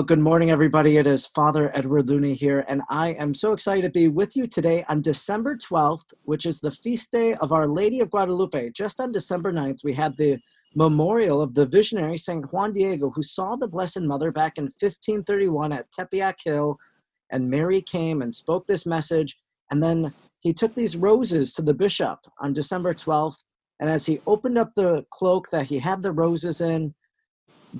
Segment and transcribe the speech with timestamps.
[0.00, 0.96] Well, good morning, everybody.
[0.96, 4.46] It is Father Edward Looney here, and I am so excited to be with you
[4.46, 8.70] today on December 12th, which is the feast day of Our Lady of Guadalupe.
[8.70, 10.38] Just on December 9th, we had the
[10.74, 12.50] memorial of the visionary St.
[12.50, 16.78] Juan Diego, who saw the Blessed Mother back in 1531 at Tepeyac Hill,
[17.28, 19.36] and Mary came and spoke this message.
[19.70, 20.00] And then
[20.38, 23.36] he took these roses to the bishop on December 12th,
[23.78, 26.94] and as he opened up the cloak that he had the roses in,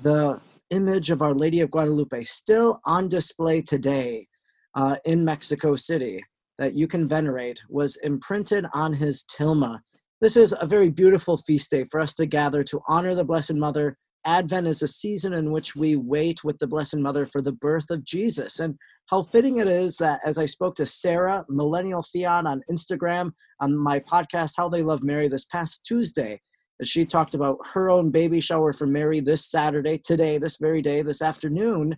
[0.03, 0.39] the
[0.71, 4.27] image of Our Lady of Guadalupe still on display today
[4.75, 6.23] uh, in Mexico City
[6.57, 9.79] that you can venerate was imprinted on his tilma.
[10.21, 13.55] This is a very beautiful feast day for us to gather to honor the Blessed
[13.55, 13.97] Mother.
[14.25, 17.89] Advent is a season in which we wait with the Blessed Mother for the birth
[17.89, 18.59] of Jesus.
[18.59, 18.75] And
[19.07, 23.75] how fitting it is that as I spoke to Sarah, Millennial Fiat, on Instagram, on
[23.75, 26.39] my podcast, How They Love Mary, this past Tuesday,
[26.83, 31.01] she talked about her own baby shower for Mary this Saturday, today, this very day,
[31.01, 31.97] this afternoon.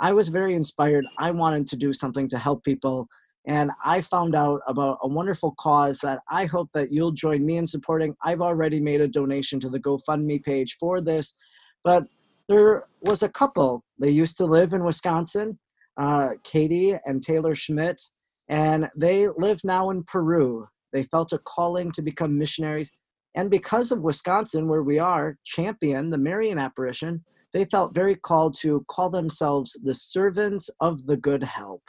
[0.00, 1.04] I was very inspired.
[1.18, 3.06] I wanted to do something to help people.
[3.46, 7.58] And I found out about a wonderful cause that I hope that you'll join me
[7.58, 8.16] in supporting.
[8.22, 11.34] I've already made a donation to the GoFundMe page for this.
[11.82, 12.04] But
[12.48, 13.84] there was a couple.
[13.98, 15.58] They used to live in Wisconsin,
[15.98, 18.00] uh, Katie and Taylor Schmidt,
[18.48, 20.66] and they live now in Peru.
[20.92, 22.92] They felt a calling to become missionaries
[23.34, 28.54] and because of Wisconsin, where we are, champion the Marian apparition, they felt very called
[28.60, 31.82] to call themselves the servants of the good help.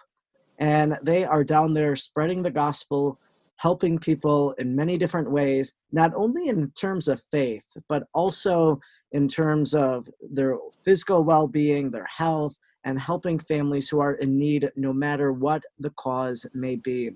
[0.59, 3.19] And they are down there spreading the gospel,
[3.57, 8.79] helping people in many different ways, not only in terms of faith, but also
[9.11, 14.37] in terms of their physical well being, their health, and helping families who are in
[14.37, 17.11] need no matter what the cause may be.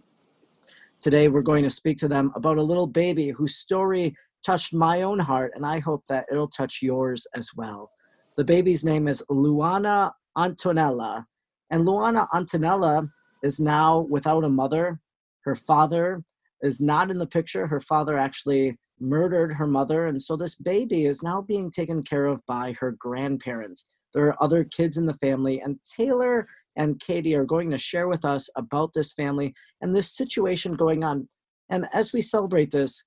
[1.02, 4.14] Today, we're going to speak to them about a little baby whose story
[4.46, 7.90] touched my own heart, and I hope that it'll touch yours as well.
[8.36, 11.24] The baby's name is Luana Antonella,
[11.72, 13.10] and Luana Antonella
[13.44, 15.00] is now without a mother.
[15.46, 16.22] Her father
[16.64, 17.66] is not in the picture.
[17.66, 22.26] Her father actually murdered her mother, and so this baby is now being taken care
[22.26, 23.86] of by her grandparents.
[24.14, 26.46] There are other kids in the family, and Taylor
[26.80, 31.04] and Katie are going to share with us about this family and this situation going
[31.04, 31.28] on.
[31.70, 33.04] And as we celebrate this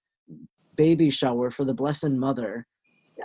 [0.76, 2.66] baby shower for the Blessed Mother,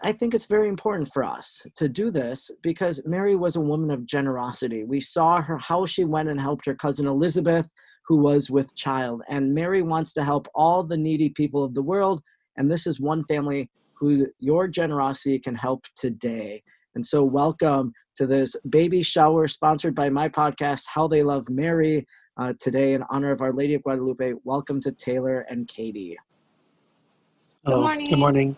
[0.04, 3.92] I think it's very important for us to do this because Mary was a woman
[3.92, 4.86] of generosity.
[4.86, 7.68] We saw her how she went and helped her cousin Elizabeth,
[8.08, 9.24] who was with child.
[9.28, 12.22] And Mary wants to help all the needy people of the world.
[12.56, 16.64] And this is one family who your generosity can help today.
[16.96, 22.08] And so, welcome to this baby shower sponsored by my podcast, How They Love Mary,
[22.38, 24.34] uh, today in honor of Our Lady of Guadalupe.
[24.44, 26.18] Welcome to Taylor and Katie.
[27.64, 27.78] Hello.
[27.78, 28.06] Good morning.
[28.10, 28.56] Good morning.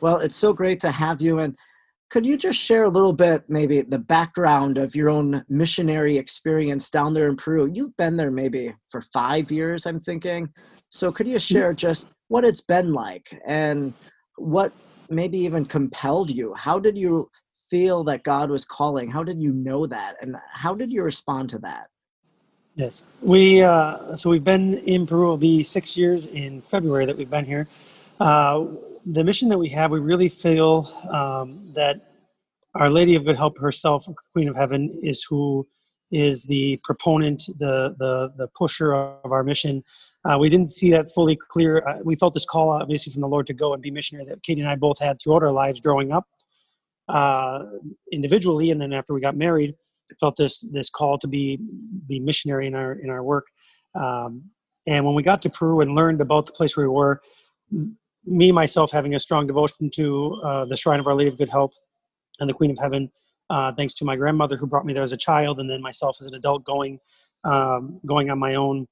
[0.00, 1.38] Well, it's so great to have you.
[1.38, 1.54] And
[2.08, 6.88] could you just share a little bit, maybe the background of your own missionary experience
[6.88, 7.70] down there in Peru?
[7.70, 10.48] You've been there maybe for five years, I'm thinking.
[10.88, 13.92] So could you share just what it's been like and
[14.36, 14.72] what
[15.10, 16.54] maybe even compelled you?
[16.54, 17.30] How did you
[17.72, 19.10] feel that God was calling?
[19.10, 20.16] How did you know that?
[20.20, 21.88] And how did you respond to that?
[22.74, 27.16] Yes, we, uh, so we've been in Peru, it'll be six years in February that
[27.16, 27.66] we've been here.
[28.20, 28.66] Uh,
[29.06, 31.96] the mission that we have, we really feel um, that
[32.74, 35.66] Our Lady of Good Help herself, Queen of Heaven, is who
[36.10, 39.82] is the proponent, the the the pusher of our mission.
[40.26, 41.78] Uh, we didn't see that fully clear.
[41.88, 44.42] Uh, we felt this call, obviously, from the Lord to go and be missionary that
[44.42, 46.26] Katie and I both had throughout our lives growing up
[47.08, 47.60] uh,
[48.10, 49.74] individually, and then after we got married,
[50.20, 51.58] felt this this call to be
[52.06, 53.46] be missionary in our in our work.
[53.94, 54.44] Um,
[54.86, 57.20] and when we got to Peru and learned about the place where we were,
[58.24, 61.50] me myself having a strong devotion to uh, the Shrine of Our Lady of Good
[61.50, 61.72] Help
[62.40, 63.10] and the Queen of Heaven,
[63.48, 66.16] uh, thanks to my grandmother who brought me there as a child, and then myself
[66.20, 66.98] as an adult going
[67.44, 68.86] um, going on my own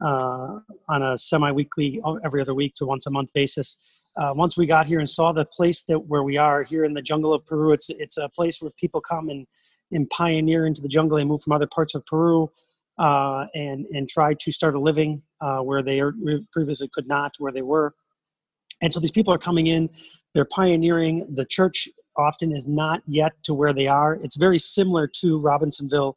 [0.00, 4.66] uh, on a semi-weekly, every other week to once a month basis uh, once we
[4.66, 7.44] got here and saw the place that where we are here in the jungle of
[7.46, 9.46] Peru, it's it's a place where people come and
[9.92, 11.18] and pioneer into the jungle.
[11.18, 12.50] They move from other parts of Peru
[12.98, 16.02] uh, and and try to start a living uh, where they
[16.52, 17.94] previously could not, where they were.
[18.82, 19.90] And so these people are coming in.
[20.34, 21.26] They're pioneering.
[21.32, 24.14] The church often is not yet to where they are.
[24.14, 26.16] It's very similar to Robinsonville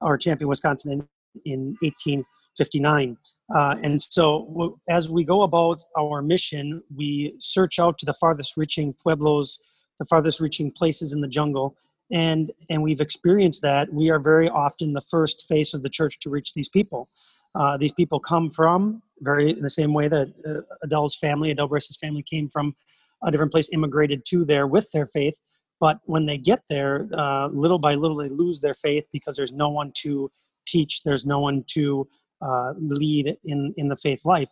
[0.00, 1.06] or Champion, Wisconsin
[1.44, 2.24] in, in
[2.58, 3.16] 1859.
[3.54, 8.56] Uh, and so, as we go about our mission, we search out to the farthest
[8.56, 9.58] reaching pueblos,
[9.98, 11.76] the farthest reaching places in the jungle,
[12.10, 13.92] and and we've experienced that.
[13.92, 17.08] We are very often the first face of the church to reach these people.
[17.54, 21.68] Uh, these people come from very in the same way that uh, Adele's family, Adele
[21.68, 22.74] Brise's family, came from
[23.22, 25.38] a different place, immigrated to there with their faith.
[25.80, 29.52] But when they get there, uh, little by little, they lose their faith because there's
[29.52, 30.30] no one to
[30.66, 32.08] teach, there's no one to
[32.40, 34.48] uh, lead in, in the faith life.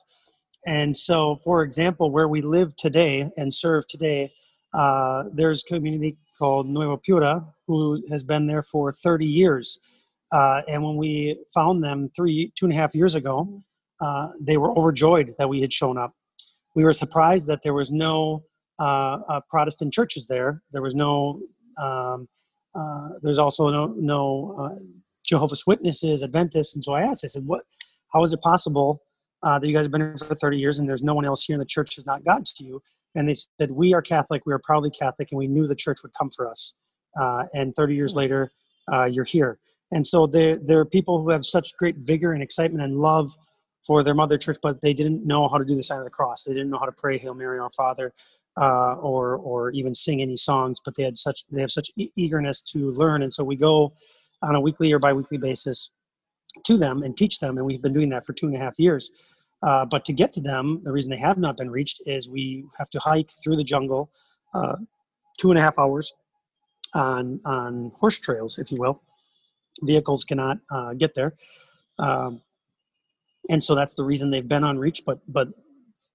[0.67, 4.32] And so, for example, where we live today and serve today,
[4.75, 9.79] uh, there's a community called Nuevo Piura who has been there for 30 years.
[10.31, 13.62] Uh, and when we found them three, two and a half years ago,
[14.00, 16.14] uh, they were overjoyed that we had shown up.
[16.75, 18.44] We were surprised that there was no
[18.79, 20.62] uh, uh, Protestant churches there.
[20.73, 21.40] There was no.
[21.81, 22.29] Um,
[23.23, 24.79] there's also no no
[25.32, 27.25] Jehovah's Witnesses, Adventists, and so I asked.
[27.25, 27.62] I said, "What?
[28.12, 29.02] How is it possible
[29.43, 31.44] uh, that you guys have been here for 30 years and there's no one else
[31.44, 32.82] here in the church has not gotten to you.
[33.14, 35.99] And they said, We are Catholic, we are proudly Catholic, and we knew the church
[36.02, 36.75] would come for us.
[37.20, 38.50] Uh, and 30 years later,
[38.93, 39.58] uh, you're here.
[39.90, 43.37] And so there, there are people who have such great vigor and excitement and love
[43.87, 46.11] for their mother church, but they didn't know how to do the sign of the
[46.11, 46.44] cross.
[46.44, 48.14] They didn't know how to pray Hail Mary, Our Father,
[48.58, 50.79] uh, or or even sing any songs.
[50.82, 53.93] But they had such they have such e- eagerness to learn, and so we go
[54.43, 55.91] on a weekly or biweekly basis
[56.65, 57.56] to them and teach them.
[57.56, 59.11] And we've been doing that for two and a half years.
[59.62, 62.65] Uh, but to get to them, the reason they have not been reached is we
[62.79, 64.11] have to hike through the jungle
[64.55, 64.77] uh,
[65.39, 66.12] two and a half hours
[66.94, 69.03] on, on horse trails, if you will.
[69.83, 71.35] Vehicles cannot uh, get there.
[71.99, 72.43] Um,
[73.49, 75.05] and so that's the reason they've been unreached.
[75.05, 75.49] But, but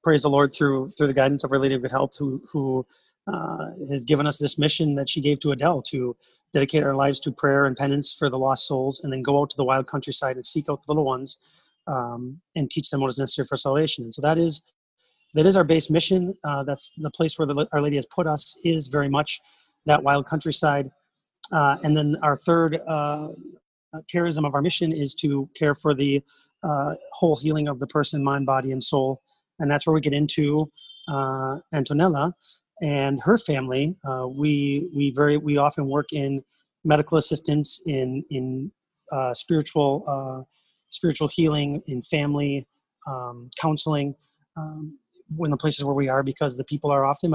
[0.03, 2.85] praise the Lord through, through the guidance of Our Lady of Good Help, who, who
[3.31, 6.15] uh, has given us this mission that she gave to Adele to
[6.53, 9.49] dedicate our lives to prayer and penance for the lost souls, and then go out
[9.49, 11.37] to the wild countryside and seek out the little ones
[11.87, 14.05] um, and teach them what is necessary for salvation.
[14.05, 14.63] And so that is
[15.33, 16.33] that is our base mission.
[16.43, 19.41] Uh, that's the place where the, Our Lady has put us is very much
[19.85, 20.89] that wild countryside.
[21.51, 23.29] Uh, and then our third uh,
[24.13, 26.21] charism of our mission is to care for the
[26.63, 29.21] uh, whole healing of the person, mind, body, and soul.
[29.59, 30.71] And that's where we get into
[31.07, 32.33] uh, Antonella
[32.81, 33.95] and her family.
[34.07, 36.43] Uh, we we very we often work in
[36.83, 38.71] medical assistance in in
[39.33, 40.45] spiritual
[40.89, 42.67] spiritual healing, in family
[43.07, 44.15] um, counseling,
[44.55, 44.97] um,
[45.39, 47.33] in the places where we are, because the people are often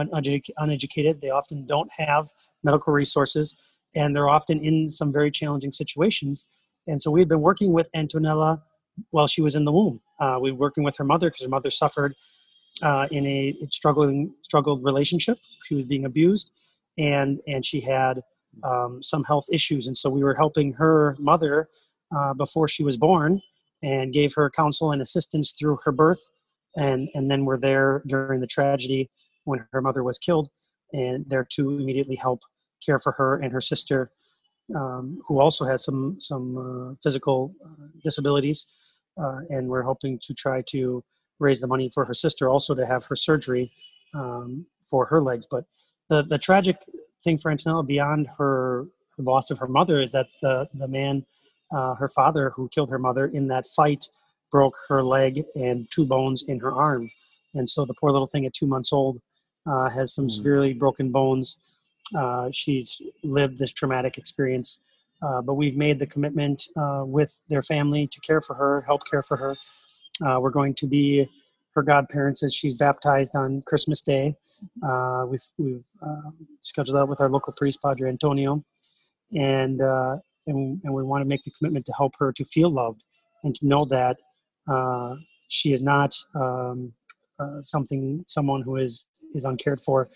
[0.59, 1.21] uneducated.
[1.21, 2.27] They often don't have
[2.65, 3.57] medical resources,
[3.95, 6.47] and they're often in some very challenging situations.
[6.87, 8.61] And so we've been working with Antonella
[9.11, 10.01] while she was in the womb.
[10.19, 12.15] Uh, we were working with her mother because her mother suffered
[12.81, 15.39] uh, in a struggling struggled relationship.
[15.65, 16.51] She was being abused,
[16.99, 18.23] and and she had
[18.65, 21.69] um, some health issues, and so we were helping her mother
[22.17, 23.41] uh, before she was born
[23.83, 26.29] and gave her counsel and assistance through her birth
[26.77, 29.11] and and then were there during the tragedy
[29.45, 30.49] when her mother was killed
[30.93, 32.41] and there to immediately help
[32.85, 34.11] care for her and her sister
[34.75, 38.67] um, who also has some some uh, physical uh, disabilities
[39.21, 41.05] uh, and we're hoping to try to
[41.39, 43.73] raise the money for her sister also to have her surgery
[44.15, 45.65] um, for her legs but
[46.09, 46.77] the the tragic
[47.23, 48.87] thing for Antonella beyond her,
[49.17, 51.25] her loss of her mother is that the the man
[51.75, 54.05] uh, her father, who killed her mother in that fight,
[54.51, 57.11] broke her leg and two bones in her arm.
[57.55, 59.21] And so the poor little thing at two months old
[59.67, 60.31] uh, has some mm.
[60.31, 61.57] severely broken bones.
[62.15, 64.81] Uh, she's lived this traumatic experience.
[65.23, 69.09] Uh, but we've made the commitment uh, with their family to care for her, help
[69.09, 69.57] care for her.
[70.21, 71.29] Uh, we're going to be
[71.75, 74.35] her godparents as she's baptized on Christmas Day.
[75.29, 75.85] we've we've
[76.61, 78.65] scheduled that with our local priest, Padre Antonio.
[79.35, 79.81] And
[80.47, 83.03] and, and we want to make the commitment to help her to feel loved
[83.45, 84.17] and to know that
[84.71, 85.15] uh,
[85.49, 86.93] she is not um,
[87.39, 90.09] uh, something someone who is is uncared for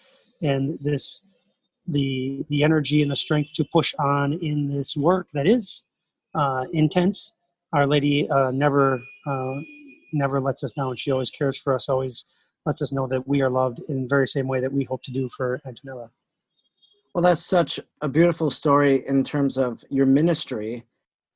[0.43, 1.23] and this
[1.87, 5.85] the the energy and the strength to push on in this work that is
[6.35, 7.35] uh, intense
[7.73, 9.55] our lady uh, never uh,
[10.16, 12.25] never lets us down and she always cares for us always
[12.64, 15.02] lets us know that we are loved in the very same way that we hope
[15.02, 16.08] to do for antonella
[17.16, 20.85] well, that's such a beautiful story in terms of your ministry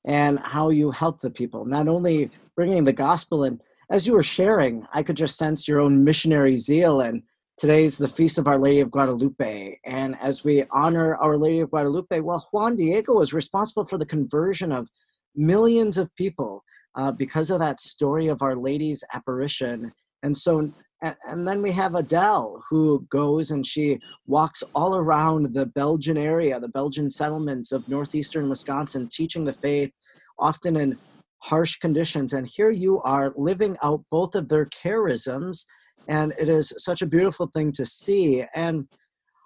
[0.05, 4.23] and how you help the people, not only bringing the gospel and as you were
[4.23, 7.01] sharing, I could just sense your own missionary zeal.
[7.01, 7.23] And
[7.57, 9.81] today's the Feast of Our Lady of Guadalupe.
[9.87, 14.05] And as we honor Our Lady of Guadalupe, well, Juan Diego was responsible for the
[14.05, 14.91] conversion of
[15.35, 19.93] millions of people uh, because of that story of Our Lady's apparition.
[20.23, 20.73] And so
[21.03, 26.61] and then we have Adele who goes and she walks all around the Belgian area,
[26.61, 29.91] the Belgian settlements of northeastern Wisconsin, teaching the faith,
[30.39, 30.99] often in
[31.39, 32.35] harsh conditions.
[32.35, 35.65] And here you are living out both of their charisms,
[36.07, 38.45] and it is such a beautiful thing to see.
[38.55, 38.87] And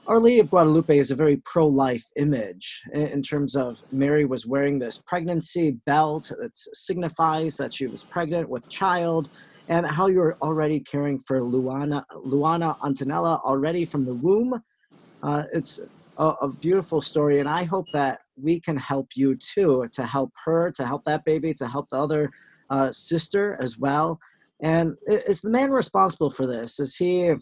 [0.06, 4.46] Our Lady of Guadalupe is a very pro life image in terms of Mary was
[4.46, 9.30] wearing this pregnancy belt that signifies that she was pregnant with child
[9.68, 14.62] and how you're already caring for Luana, Luana Antonella already from the womb.
[15.22, 15.80] Uh, it's
[16.18, 20.32] a, a beautiful story, and I hope that we can help you too to help
[20.44, 22.30] her, to help that baby, to help the other
[22.68, 24.20] uh, sister as well.
[24.60, 26.78] And is the man responsible for this?
[26.78, 27.32] Is he?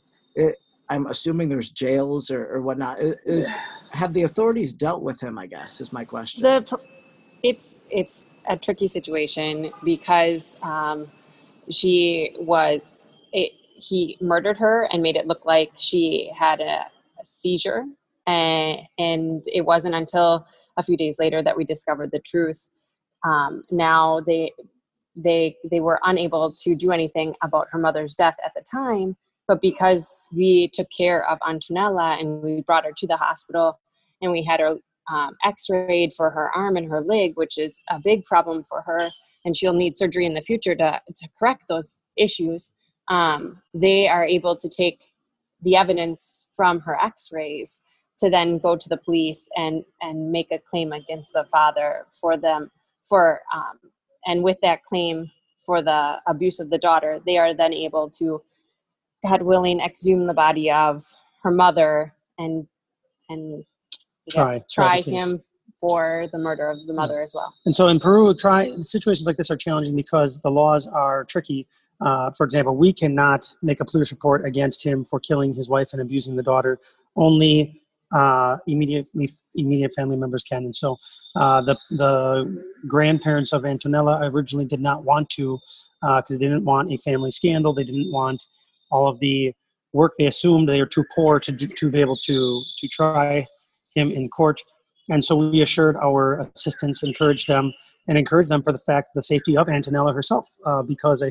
[0.92, 3.00] I'm assuming there's jails or, or whatnot.
[3.00, 3.50] Is
[3.92, 5.38] have the authorities dealt with him?
[5.38, 6.42] I guess is my question.
[6.42, 6.78] The,
[7.42, 11.10] it's it's a tricky situation because um,
[11.70, 16.84] she was it, he murdered her and made it look like she had a,
[17.20, 17.84] a seizure
[18.26, 20.46] and, and it wasn't until
[20.76, 22.68] a few days later that we discovered the truth
[23.24, 24.52] um, now they
[25.16, 29.16] they they were unable to do anything about her mother's death at the time
[29.48, 33.78] but because we took care of antonella and we brought her to the hospital
[34.20, 34.76] and we had her
[35.12, 39.10] um, x-rayed for her arm and her leg which is a big problem for her
[39.44, 42.72] and she'll need surgery in the future to, to correct those issues
[43.08, 45.00] um, they are able to take
[45.62, 47.82] the evidence from her x-rays
[48.18, 52.36] to then go to the police and and make a claim against the father for
[52.36, 52.70] them
[53.04, 53.78] for um,
[54.26, 55.30] and with that claim
[55.66, 58.40] for the abuse of the daughter they are then able to
[59.22, 61.02] God willing exhume the body of
[61.42, 62.66] her mother and
[63.28, 63.64] and
[64.30, 65.40] try try, try him
[65.80, 67.24] for the murder of the mother yeah.
[67.24, 67.52] as well.
[67.66, 71.66] And so in Peru, try situations like this are challenging because the laws are tricky.
[72.00, 75.92] Uh, for example, we cannot make a police report against him for killing his wife
[75.92, 76.78] and abusing the daughter.
[77.16, 77.82] Only
[78.14, 80.64] uh, immediately immediate family members can.
[80.64, 80.98] And so
[81.34, 85.58] uh, the the grandparents of Antonella originally did not want to
[86.00, 87.72] because uh, they didn't want a family scandal.
[87.72, 88.46] They didn't want
[88.92, 89.52] all of the
[89.92, 90.12] work.
[90.18, 93.44] They assumed they were too poor to to be able to to try
[93.94, 94.60] him in court.
[95.10, 97.72] And so we assured our assistance, encouraged them,
[98.06, 101.30] and encouraged them for the fact the safety of Antonella herself, uh, because I,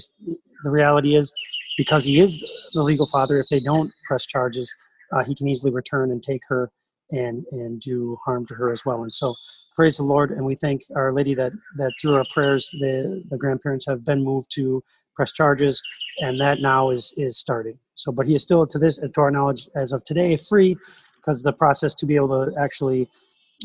[0.64, 1.34] the reality is,
[1.78, 2.42] because he is
[2.74, 4.74] the legal father, if they don't press charges,
[5.14, 6.70] uh, he can easily return and take her
[7.12, 9.04] and and do harm to her as well.
[9.04, 9.36] And so,
[9.76, 13.38] praise the Lord, and we thank Our Lady that that through our prayers, the the
[13.38, 14.84] grandparents have been moved to
[15.16, 15.82] press charges,
[16.20, 17.78] and that now is is starting.
[17.96, 20.76] So, but he is still to this, to our knowledge, as of today, free,
[21.16, 23.08] because the process to be able to actually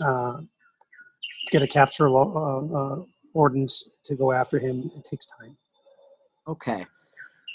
[0.04, 0.38] uh,
[1.50, 3.02] get a capture uh, uh,
[3.34, 5.56] ordinance to go after him it takes time.
[6.48, 6.86] Okay.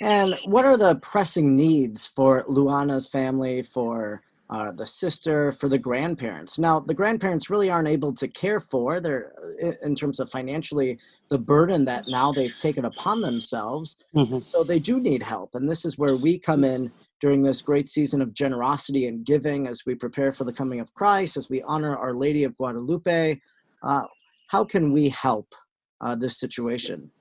[0.02, 5.78] And what are the pressing needs for Luana's family, for uh, the sister, for the
[5.78, 6.60] grandparents?
[6.60, 9.34] Now, the grandparents really aren't able to care for their,
[9.82, 13.98] in terms of financially, the burden that now they've taken upon themselves.
[14.14, 14.40] Mm-hmm.
[14.40, 16.92] So they do need help, and this is where we come in
[17.22, 20.94] during this great season of generosity and giving as we prepare for the coming of
[20.94, 23.40] Christ, as we honor Our Lady of Guadalupe.
[23.82, 24.04] Uh,
[24.48, 25.54] how can we help
[26.02, 27.12] uh, this situation?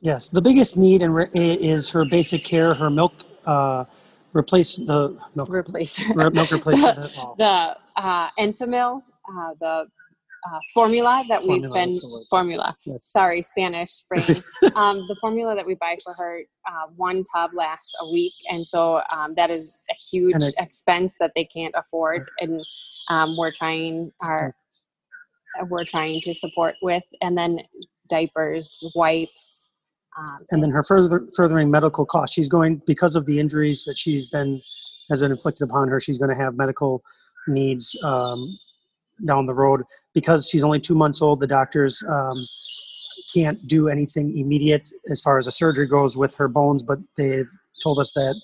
[0.00, 3.14] Yes, the biggest need re- is her basic care, her milk.
[3.46, 3.86] Uh,
[4.34, 5.48] replace the milk.
[5.48, 6.96] Replace milk replacement.
[6.96, 9.86] the, the uh, Enfamil, uh, the
[10.46, 12.76] uh, formula that formula, we've been formula.
[12.84, 13.04] Yes.
[13.04, 14.22] Sorry, Spanish brain.
[14.74, 18.66] um, the formula that we buy for her, uh, one tub lasts a week, and
[18.66, 22.62] so um, that is a huge it, expense that they can't afford, and
[23.08, 24.54] um, we're trying our
[25.68, 27.60] we're trying to support with, and then
[28.08, 29.70] diapers, wipes.
[30.16, 32.34] Um, and then her further furthering medical costs.
[32.34, 34.62] She's going because of the injuries that she's been
[35.10, 36.00] has been inflicted upon her.
[36.00, 37.02] She's going to have medical
[37.48, 38.58] needs um,
[39.26, 39.82] down the road
[40.14, 41.40] because she's only two months old.
[41.40, 42.46] The doctors um,
[43.32, 47.50] can't do anything immediate as far as a surgery goes with her bones, but they've
[47.82, 48.40] told us that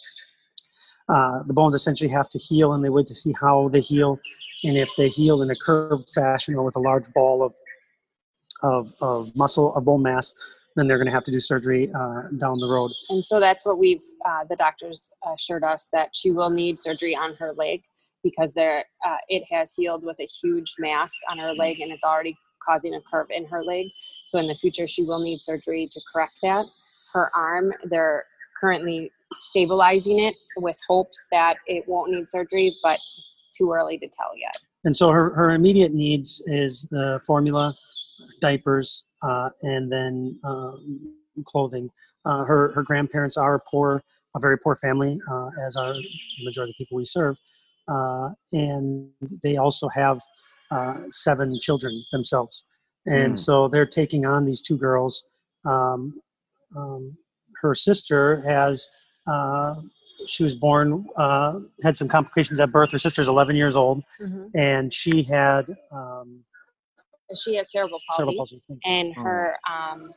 [1.09, 4.19] uh, the bones essentially have to heal, and they wait to see how they heal,
[4.65, 7.55] and if they heal in a curved fashion or with a large ball of
[8.62, 10.35] of, of muscle of bone mass,
[10.81, 12.91] then they're going to have to do surgery uh, down the road.
[13.11, 17.15] And so that's what we've uh, the doctors assured us that she will need surgery
[17.15, 17.83] on her leg
[18.25, 22.05] because there uh, it has healed with a huge mass on her leg and it's
[22.05, 23.89] already causing a curve in her leg.
[24.27, 26.67] So in the future, she will need surgery to correct that.
[27.13, 28.25] Her arm, they're
[28.59, 34.07] currently stabilizing it with hopes that it won't need surgery, but it's too early to
[34.07, 34.57] tell yet.
[34.85, 37.75] And so her, her immediate needs is the formula,
[38.41, 41.91] diapers, uh, and then um, clothing.
[42.25, 44.03] Uh, her, her grandparents are poor,
[44.37, 47.37] a very poor family, uh, as are the majority of the people we serve
[47.91, 49.11] uh, and
[49.43, 50.21] they also have
[50.71, 52.65] uh, seven children themselves.
[53.07, 53.39] And mm.
[53.39, 55.25] so they're taking on these two girls.
[55.65, 56.21] Um,
[56.77, 57.17] um,
[57.61, 58.89] her sister has,
[59.27, 59.75] uh,
[60.29, 62.93] she was born, uh, had some complications at birth.
[62.93, 64.47] Her sister's 11 years old, mm-hmm.
[64.55, 65.77] and she had.
[65.91, 66.45] Um,
[67.37, 68.63] she has cerebral palsy, cerebral palsy.
[68.85, 69.23] and oh.
[69.23, 70.11] her um,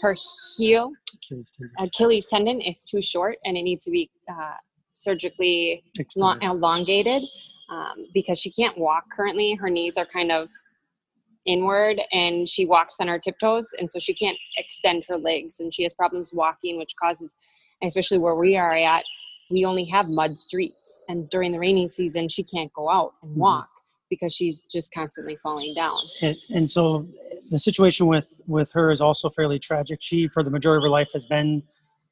[0.00, 0.14] her
[0.56, 1.74] heel Achilles tendon.
[1.78, 4.54] Achilles tendon is too short, and it needs to be uh,
[4.94, 5.82] surgically
[6.16, 7.22] long, elongated.
[7.70, 9.54] um, because she can't walk currently.
[9.54, 10.48] Her knees are kind of
[11.44, 15.74] inward and she walks on her tiptoes and so she can't extend her legs and
[15.74, 17.36] she has problems walking which causes
[17.82, 19.02] especially where we are at
[19.52, 23.32] we only have mud streets and during the rainy season she can't go out and
[23.32, 23.40] mm-hmm.
[23.40, 23.68] walk.
[24.12, 27.06] Because she's just constantly falling down and, and, so
[27.50, 30.94] the situation with with her is also fairly tragic she for the majority of her
[31.00, 31.62] life has been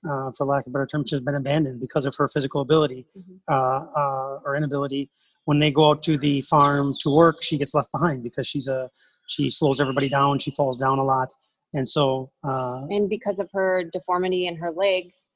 [0.09, 3.05] uh, for lack of a better term, she's been abandoned because of her physical ability
[3.15, 3.35] mm-hmm.
[3.53, 5.11] uh, uh, or inability.
[5.45, 8.67] When they go out to the farm to work, she gets left behind because she's
[8.67, 8.89] a
[9.31, 11.33] she slows everybody down she falls down a lot
[11.73, 15.29] and so uh, and because of her deformity in her legs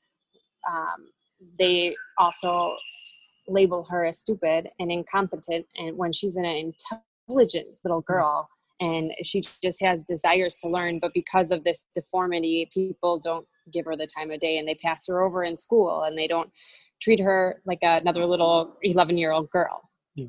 [0.71, 1.09] um,
[1.59, 2.77] they also
[3.49, 8.49] label her as stupid and incompetent and when she's an intelligent little girl
[8.81, 13.85] and she just has desires to learn but because of this deformity people don't give
[13.85, 16.51] her the time of day and they pass her over in school and they don't
[17.01, 19.83] treat her like another little 11 year old girl
[20.15, 20.27] yeah.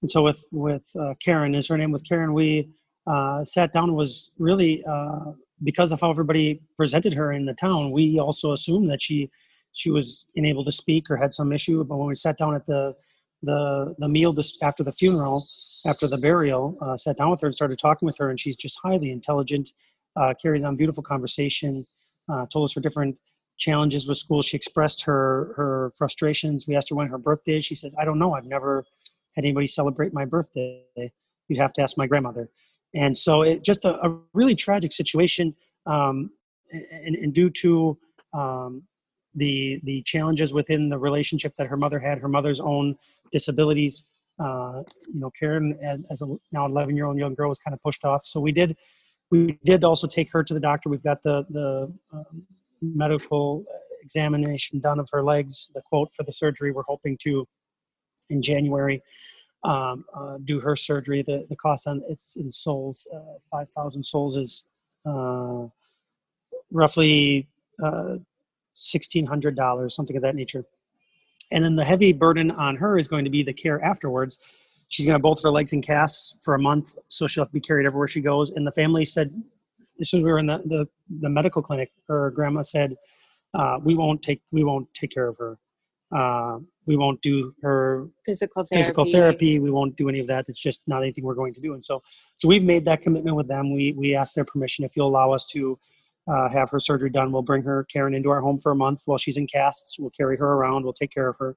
[0.00, 2.68] and so with with uh, karen is her name with karen we
[3.06, 5.32] uh, sat down was really uh,
[5.62, 7.92] because of how everybody presented her in the town.
[7.92, 9.30] We also assumed that she
[9.72, 11.82] she was unable to speak or had some issue.
[11.84, 12.94] But when we sat down at the
[13.42, 15.42] the the meal this, after the funeral,
[15.86, 18.56] after the burial, uh, sat down with her and started talking with her, and she's
[18.56, 19.70] just highly intelligent.
[20.14, 21.70] Uh, carries on beautiful conversation.
[22.28, 23.16] Uh, told us her different
[23.58, 24.42] challenges with school.
[24.42, 26.66] She expressed her her frustrations.
[26.66, 27.64] We asked her when her birthday is.
[27.64, 28.34] She said, "I don't know.
[28.34, 28.84] I've never
[29.34, 30.82] had anybody celebrate my birthday.
[31.48, 32.48] You'd have to ask my grandmother."
[32.94, 35.54] and so it just a, a really tragic situation
[35.86, 36.30] um,
[37.04, 37.98] and, and, due to
[38.34, 38.82] um,
[39.34, 42.96] the the challenges within the relationship that her mother had her mother's own
[43.30, 44.06] disabilities.
[44.38, 47.74] Uh, you know karen as, as, a now 11 year old young girl was kind
[47.74, 48.24] of pushed off.
[48.24, 48.76] So we did
[49.30, 50.88] we did also take her to the doctor.
[50.88, 52.46] We've got the the um,
[52.80, 53.64] medical
[54.02, 56.72] examination done of her legs the quote for the surgery.
[56.72, 57.46] We're hoping to
[58.30, 59.02] in january
[59.64, 61.22] um, uh, do her surgery.
[61.22, 64.64] The, the cost on it's in soles, uh, 5,000 soles is
[65.06, 65.66] uh,
[66.70, 67.48] roughly
[68.76, 70.64] $1,600, uh, something of that nature.
[71.50, 74.38] And then the heavy burden on her is going to be the care afterwards.
[74.88, 77.48] She's going to have both her legs in casts for a month, so she'll have
[77.48, 78.50] to be carried everywhere she goes.
[78.50, 79.32] And the family said,
[80.00, 80.88] as soon as we were in the, the,
[81.20, 82.92] the medical clinic, her grandma said,
[83.54, 85.58] uh, "We won't take we won't take care of her.
[86.14, 88.82] Uh, we won't do her physical therapy.
[88.82, 89.58] physical therapy.
[89.58, 90.46] We won't do any of that.
[90.48, 91.72] It's just not anything we're going to do.
[91.72, 92.02] And so,
[92.34, 93.72] so we've made that commitment with them.
[93.72, 95.78] We we asked their permission if you'll allow us to
[96.28, 97.32] uh, have her surgery done.
[97.32, 99.98] We'll bring her Karen into our home for a month while she's in casts.
[99.98, 100.84] We'll carry her around.
[100.84, 101.56] We'll take care of her,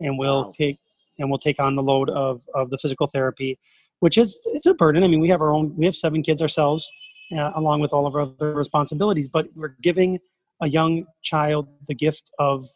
[0.00, 0.52] and we'll wow.
[0.56, 0.78] take
[1.18, 3.58] and we'll take on the load of of the physical therapy,
[4.00, 5.04] which is it's a burden.
[5.04, 5.74] I mean, we have our own.
[5.76, 6.90] We have seven kids ourselves,
[7.36, 9.30] uh, along with all of our other responsibilities.
[9.32, 10.18] But we're giving
[10.62, 12.68] a young child the gift of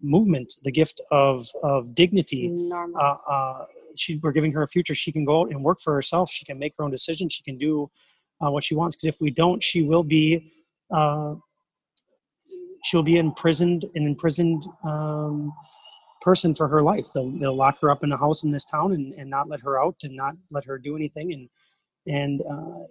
[0.00, 2.70] movement, the gift of of dignity.
[2.72, 3.64] Uh, uh,
[3.96, 4.94] she, we're giving her a future.
[4.94, 6.30] She can go out and work for herself.
[6.30, 7.32] She can make her own decisions.
[7.32, 7.90] She can do
[8.40, 8.96] uh, what she wants.
[8.96, 10.52] Because if we don't, she will be
[10.90, 11.34] uh,
[12.84, 15.52] she'll be imprisoned, an imprisoned um,
[16.20, 17.08] person for her life.
[17.14, 19.60] They'll, they'll lock her up in a house in this town and, and not let
[19.62, 21.32] her out and not let her do anything.
[21.32, 21.48] And
[22.06, 22.84] and uh,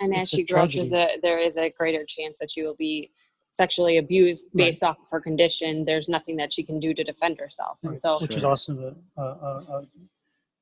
[0.00, 3.10] and as she grows, a, there is a greater chance that she will be
[3.52, 4.90] sexually abused based right.
[4.90, 7.78] off of her condition, there's nothing that she can do to defend herself.
[7.82, 9.82] And so, which is also a, a, a,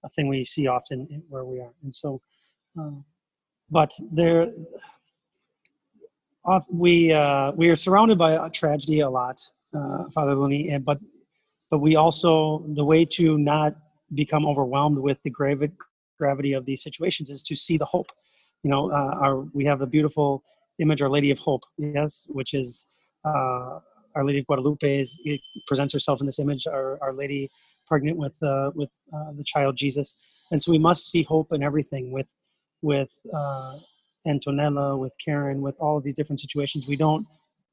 [0.04, 1.72] a, thing we see often where we are.
[1.82, 2.20] And so,
[2.76, 3.04] um,
[3.70, 4.48] but there,
[6.70, 9.40] we uh, we are surrounded by tragedy a lot,
[9.74, 10.98] uh, Father Looney, and but
[11.70, 13.74] but we also the way to not
[14.14, 15.74] become overwhelmed with the gravity
[16.18, 18.10] gravity of these situations is to see the hope.
[18.62, 20.42] You know, uh, our we have a beautiful
[20.78, 22.86] image, Our Lady of Hope, yes, which is
[23.24, 23.80] uh,
[24.14, 25.00] Our Lady of Guadalupe.
[25.00, 25.18] Is,
[25.66, 27.50] presents herself in this image, Our, Our Lady
[27.86, 30.16] pregnant with uh, with uh, the child Jesus,
[30.50, 32.12] and so we must see hope in everything.
[32.12, 32.32] With
[32.82, 33.12] with
[34.26, 37.26] Antonella, with Karen, with all of these different situations, we don't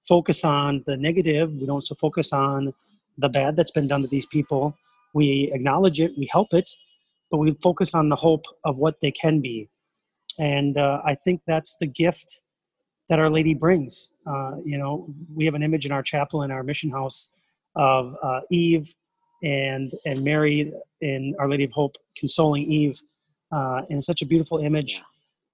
[0.08, 1.52] focus on the negative.
[1.52, 2.74] We don't so focus on
[3.18, 4.76] the bad that's been done to these people.
[5.14, 6.70] We acknowledge it, we help it,
[7.32, 9.70] but we focus on the hope of what they can be.
[10.40, 12.42] And uh, I think that's the gift
[13.10, 14.12] that Our Lady brings.
[14.26, 17.30] Uh, you know, we have an image in our chapel in our mission house
[17.76, 18.94] of uh, Eve
[19.44, 23.02] and and Mary in Our Lady of Hope consoling Eve,
[23.52, 25.02] uh, and such a beautiful image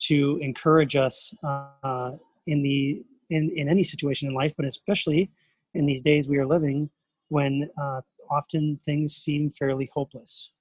[0.08, 2.12] to encourage us uh,
[2.48, 5.32] in the in in any situation in life, but especially
[5.74, 6.90] in these days we are living
[7.30, 10.52] when uh, often things seem fairly hopeless.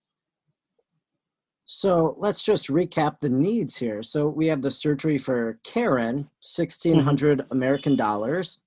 [1.65, 4.03] So let's just recap the needs here.
[4.03, 7.53] So we have the surgery for Karen, sixteen hundred mm mm-hmm.
[7.53, 8.59] American dollars,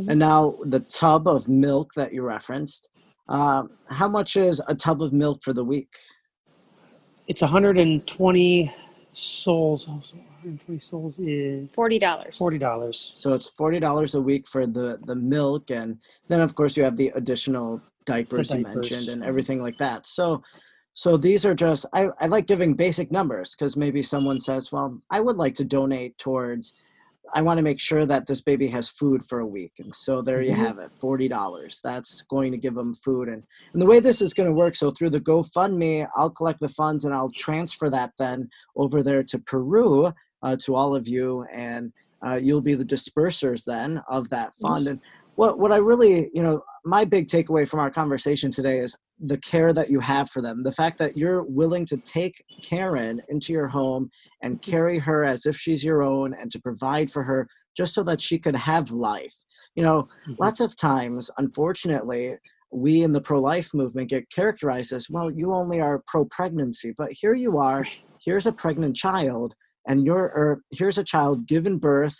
[0.00, 0.10] mm-hmm.
[0.10, 2.88] and now the tub of milk that you referenced.
[3.28, 5.88] Uh, how much is a tub of milk for the week?
[7.28, 8.74] it's 120
[9.16, 9.86] soles.
[9.88, 12.36] Oh, so 120 soles is Forty dollars.
[12.36, 13.12] forty dollars.
[13.16, 15.98] So it's forty dollars a week for the the milk, and
[16.28, 18.74] then of course you have the additional diapers, you diapers.
[18.90, 20.06] mentioned and everything like that.
[20.06, 20.42] So,
[20.94, 25.00] so these are just I, I like giving basic numbers because maybe someone says, well,
[25.10, 26.74] I would like to donate towards.
[27.34, 30.22] I want to make sure that this baby has food for a week, and so
[30.22, 30.56] there you Mhm.
[30.66, 31.80] have it, forty dollars.
[31.82, 34.74] That's going to give them food, and and the way this is going to work.
[34.74, 39.22] So through the GoFundMe, I'll collect the funds and I'll transfer that then over there
[39.24, 40.12] to Peru
[40.42, 41.92] uh, to all of you, and
[42.26, 44.88] uh, you'll be the dispersers then of that fund.
[44.88, 45.00] And
[45.34, 49.38] what what I really, you know, my big takeaway from our conversation today is the
[49.38, 50.62] care that you have for them.
[50.62, 54.10] The fact that you're willing to take Karen into your home
[54.42, 58.02] and carry her as if she's your own and to provide for her just so
[58.04, 59.34] that she could have life.
[59.74, 60.36] You know, Mhm.
[60.38, 62.36] lots of times, unfortunately,
[62.70, 66.92] we in the pro life movement get characterized as, well, you only are pro pregnancy,
[66.96, 67.84] but here you are,
[68.20, 69.54] here's a pregnant child,
[69.86, 72.16] and you're, or here's a child given birth,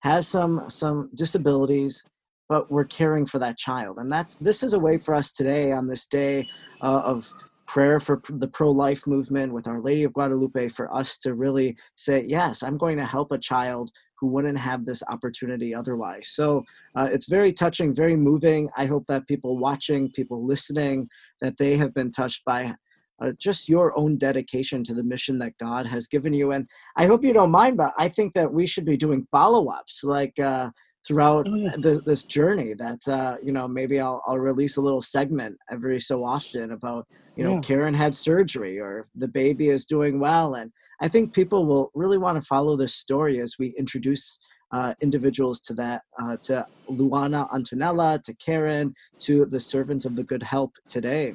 [0.00, 2.04] has some some disabilities,
[2.48, 5.72] but we're caring for that child, and that's this is a way for us today
[5.72, 6.48] on this day
[6.80, 7.32] uh, of
[7.66, 12.24] prayer for the pro-life movement with Our Lady of Guadalupe for us to really say,
[12.26, 16.28] yes, I'm going to help a child who wouldn't have this opportunity otherwise.
[16.28, 18.70] So uh, it's very touching, very moving.
[18.76, 21.08] I hope that people watching, people listening,
[21.40, 22.74] that they have been touched by
[23.20, 26.52] uh, just your own dedication to the mission that God has given you.
[26.52, 30.04] And I hope you don't mind, but I think that we should be doing follow-ups
[30.04, 30.70] like uh,
[31.06, 31.70] throughout Oh, yeah.
[31.78, 32.74] the, this journey.
[32.74, 37.06] That uh, you know, maybe I'll I'll release a little segment every so often about
[37.36, 37.60] you know Yeah.
[37.60, 42.18] Karen had surgery or the baby is doing well, and I think people will really
[42.18, 44.38] want to follow this story as we introduce.
[44.72, 50.24] Uh, individuals to that, uh, to Luana Antonella, to Karen, to the servants of the
[50.24, 51.34] good help today.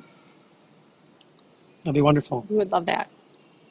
[1.85, 2.45] That'd be wonderful.
[2.49, 3.09] We would love that.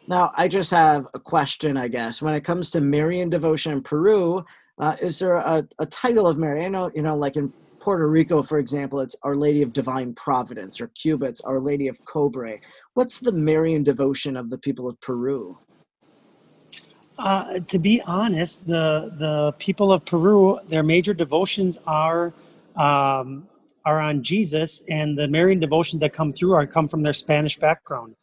[0.09, 2.23] Now, I just have a question, I guess.
[2.23, 4.43] When it comes to Marian devotion in Peru,
[4.81, 6.64] uh, is there a, a title of Mary?
[6.64, 10.14] I know, you know, like in Puerto Rico, for example, it's Our Lady of Divine
[10.14, 12.59] Providence, or Cuba, it's Our Lady of Cobre.
[12.95, 15.59] What's the Marian devotion of the people of Peru?
[17.19, 22.33] Uh, to be honest, the the people of Peru, their major devotions are
[22.77, 23.47] um,
[23.85, 27.59] are on Jesus, and the Marian devotions that come through are come from their Spanish
[27.59, 28.14] background,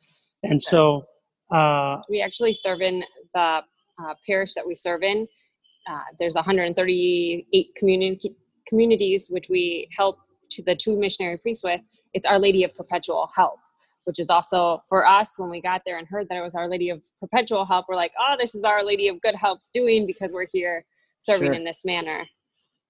[0.42, 1.06] and so
[1.54, 3.04] uh, We actually serve in
[3.36, 5.28] the uh, parish that we serve in.
[5.90, 8.36] Uh, there's 138 community
[8.68, 10.20] communities which we help
[10.52, 11.80] to the two missionary priests with.
[12.14, 13.60] It's Our Lady of Perpetual Help,
[14.06, 16.68] which is also for us when we got there and heard that it was Our
[16.70, 17.86] Lady of Perpetual Help.
[17.88, 20.86] We're like, oh, this is Our Lady of Good Help's doing because we're here
[21.20, 21.54] serving Sure.
[21.54, 22.26] in this manner.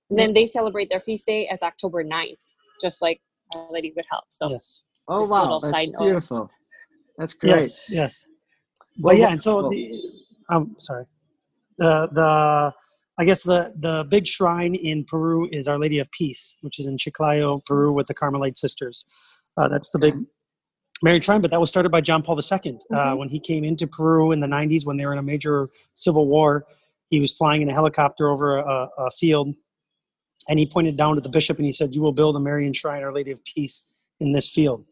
[0.09, 2.37] And then they celebrate their feast day as October 9th,
[2.81, 3.21] just like
[3.55, 4.25] Our Lady of Good Help.
[4.29, 5.99] So yes, Oh, wow, that's side note.
[6.05, 6.49] beautiful.
[7.17, 7.51] That's great.
[7.51, 8.27] yes, yes.
[8.99, 9.91] Well, Well, yeah, and so well, the
[10.49, 11.05] I'm sorry.
[11.77, 12.73] The the
[13.19, 16.85] I guess the the big shrine in Peru is Our Lady of Peace, which is
[16.85, 19.05] in Chiclayo, Peru, with the Carmelite sisters.
[19.57, 20.15] Uh, that's the big
[21.03, 23.17] Marian shrine, but that was started by John Paul II uh, Mhm.
[23.17, 26.27] when he came into Peru in the 90s when they were in a major civil
[26.27, 26.65] war.
[27.09, 29.55] He was flying in a helicopter over a, a field,
[30.49, 32.73] and he pointed down to the bishop and he said, "You will build a Marian
[32.73, 33.87] shrine, Our Lady of Peace,
[34.19, 34.85] in this field."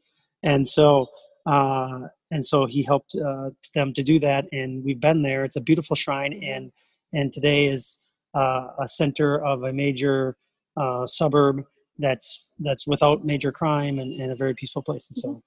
[0.44, 1.08] And so,
[1.46, 5.44] uh, and so he helped uh, them to do that, and we've been there.
[5.44, 6.72] It's a beautiful shrine, and
[7.14, 7.98] and today is
[8.36, 10.36] uh, a center of a major
[10.78, 11.64] uh, suburb
[11.98, 15.08] that's that's without major crime and, and a very peaceful place.
[15.08, 15.44] And so,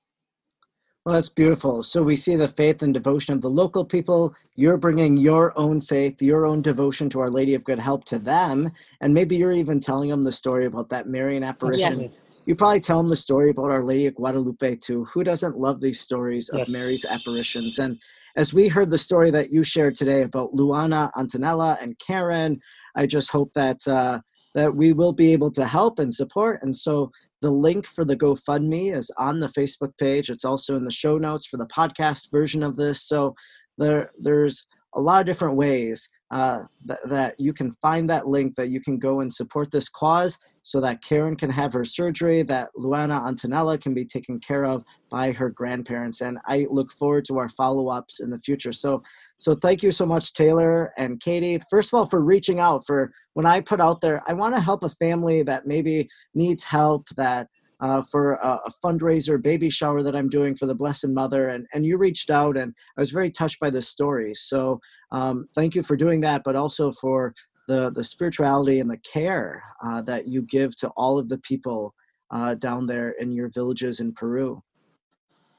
[1.04, 1.82] Well, that's beautiful.
[1.82, 4.34] So we see the faith and devotion of the local people.
[4.54, 8.18] You're bringing your own faith, your own devotion to Our Lady of Good Help to
[8.18, 8.72] them.
[9.00, 11.86] And maybe you're even telling them the story about that Marian apparition.
[11.86, 12.18] absolutely.
[12.48, 15.04] You probably tell them the story about Our Lady of Guadalupe too.
[15.12, 16.70] Who doesn't love these stories of Yes.
[16.72, 17.78] Mary's apparitions?
[17.78, 18.00] And
[18.36, 22.58] as we heard the story that you shared today about Luana, Antonella, and Karen,
[22.96, 24.20] I just hope that uh,
[24.54, 26.60] that we will be able to help and support.
[26.62, 27.10] And so
[27.42, 30.30] the link for the GoFundMe is on the Facebook page.
[30.30, 33.02] It's also in the show notes for the podcast version of this.
[33.02, 33.34] So
[33.76, 38.56] there, there's a lot of different ways uh, that, that you can find that link
[38.56, 42.42] that you can go and support this cause so that Karen can have her surgery,
[42.42, 46.20] that Luana Antonella can be taken care of by her grandparents.
[46.20, 48.72] And I look forward to our follow ups in the future.
[48.72, 49.02] So,
[49.38, 51.58] so thank you so much, Taylor and Katie.
[51.70, 52.84] First of all, for reaching out.
[52.86, 56.64] For when I put out there, I want to help a family that maybe needs
[56.64, 57.08] help.
[57.16, 57.48] That
[57.80, 61.66] uh, for a, a fundraiser baby shower that I'm doing for the Blessed Mother, and
[61.72, 64.34] and you reached out, and I was very touched by this story.
[64.34, 64.80] So
[65.12, 67.32] um, thank you for doing that, but also for
[67.68, 71.94] the the spirituality and the care uh, that you give to all of the people
[72.30, 74.62] uh, down there in your villages in Peru.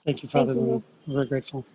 [0.05, 0.59] Thank you, Thank Father.
[0.59, 0.65] you.
[0.65, 0.83] Louis.
[1.07, 1.65] We're very grateful.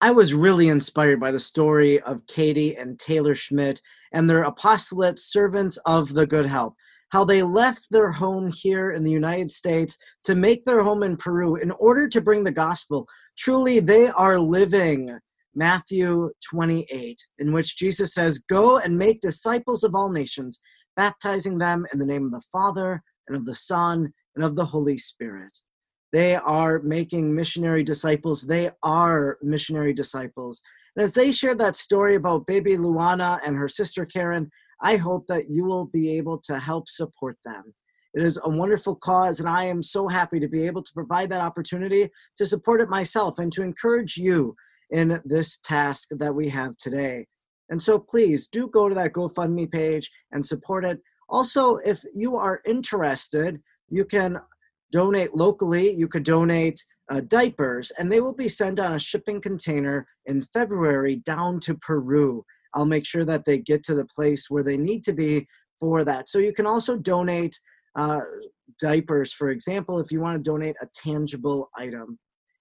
[0.00, 3.80] I was really inspired by the story of Katie and Taylor Schmidt
[4.12, 6.74] and their apostolate servants of the good help.
[7.10, 11.16] How they left their home here in the United States to make their home in
[11.16, 13.08] Peru in order to bring the gospel.
[13.36, 15.18] Truly, they are living
[15.58, 20.60] Matthew 28, in which Jesus says, Go and make disciples of all nations,
[20.96, 24.64] baptizing them in the name of the Father and of the Son and of the
[24.64, 25.58] Holy Spirit.
[26.12, 28.42] They are making missionary disciples.
[28.42, 30.62] They are missionary disciples.
[30.94, 34.48] And as they share that story about baby Luana and her sister Karen,
[34.80, 37.74] I hope that you will be able to help support them.
[38.14, 41.30] It is a wonderful cause, and I am so happy to be able to provide
[41.30, 44.54] that opportunity to support it myself and to encourage you
[44.90, 47.26] in this task that we have today.
[47.70, 50.98] And so please do go to that GoFundMe page and support it.
[51.28, 54.40] Also, if you are interested, you can
[54.90, 55.92] donate locally.
[55.92, 60.42] You could donate uh, diapers, and they will be sent on a shipping container in
[60.42, 62.44] February down to Peru.
[62.74, 65.46] I'll make sure that they get to the place where they need to be
[65.80, 66.28] for that.
[66.28, 67.58] So you can also donate
[67.96, 68.20] uh,
[68.80, 72.18] diapers, for example, if you want to donate a tangible item.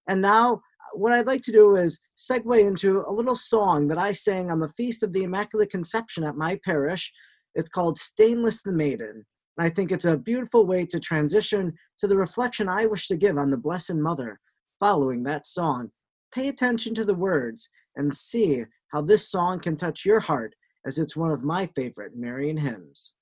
[0.07, 0.61] And now,
[0.93, 4.59] what I'd like to do is segue into a little song that I sang on
[4.59, 7.11] the Feast of the Immaculate Conception at my parish.
[7.55, 9.25] It's called Stainless the Maiden.
[9.57, 13.17] And I think it's a beautiful way to transition to the reflection I wish to
[13.17, 14.39] give on the Blessed Mother
[14.79, 15.91] following that song.
[16.33, 20.53] Pay attention to the words and see how this song can touch your heart,
[20.85, 23.15] as it's one of my favorite Marian hymns.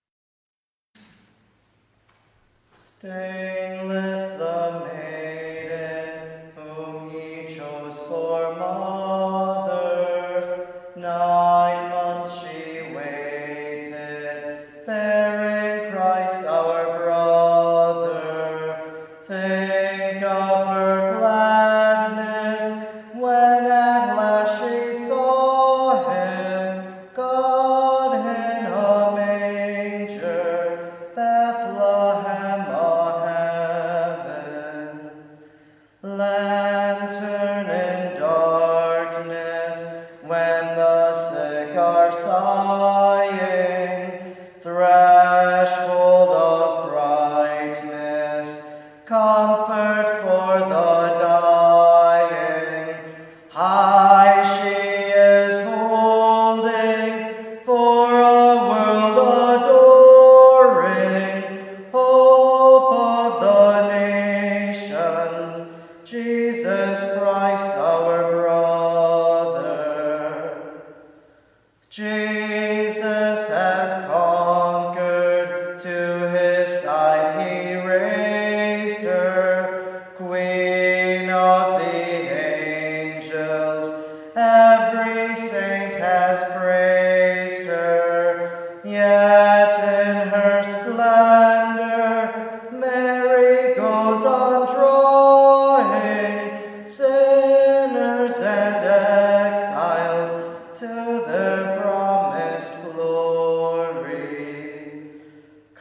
[2.78, 6.15] Stainless the maiden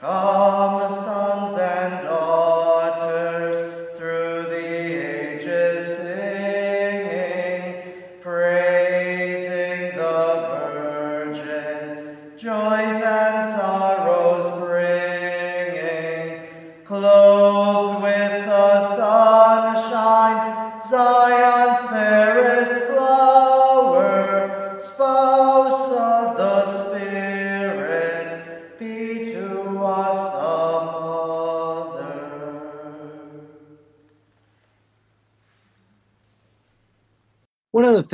[0.04, 0.33] Come,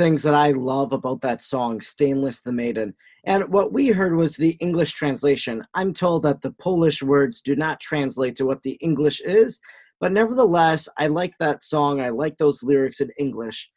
[0.01, 4.35] things that I love about that song, Stainless the Maiden, and what we heard was
[4.35, 5.63] the English translation.
[5.75, 9.59] I'm told that the Polish words do not translate to what the English is,
[9.99, 12.01] but nevertheless, I like that song.
[12.01, 13.69] I like those lyrics in English.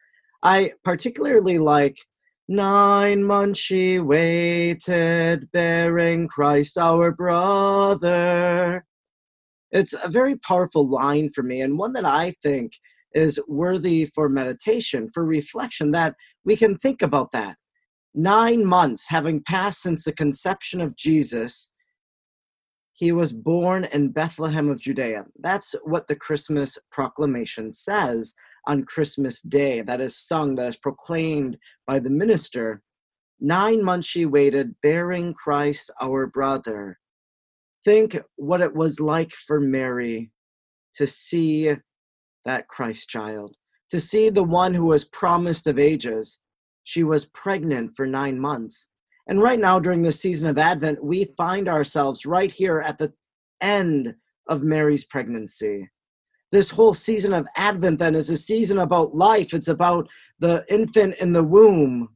[0.43, 1.99] I particularly like
[2.47, 8.85] Nine months she waited, bearing Christ our brother.
[9.71, 12.73] It's a very powerful line for me, and one that I think
[13.15, 17.57] is worthy for meditation, for reflection, that we can think about that.
[18.15, 21.71] Nine months having passed since the conception of Jesus,
[22.93, 25.25] he was born in Bethlehem of Judea.
[25.41, 28.35] That's what the Christmas proclamation says
[28.67, 32.83] on Christmas Day, that is sung, that is proclaimed by the minister.
[33.41, 36.99] Nine months she waited, bearing Christ our brother.
[37.85, 40.31] Think what it was like for Mary
[40.95, 41.75] to see
[42.45, 43.57] that Christ child.
[43.91, 46.39] to see the one who was promised of ages.
[46.83, 48.89] She was pregnant for nine months.
[49.29, 53.13] And right now, during this season of Advent, we find ourselves right here at the
[53.61, 54.15] end
[54.49, 55.89] of Mary's pregnancy.
[56.53, 59.55] This whole season of Advent, then, is a season about life.
[59.55, 60.09] It's about
[60.41, 62.09] the infant in the womb.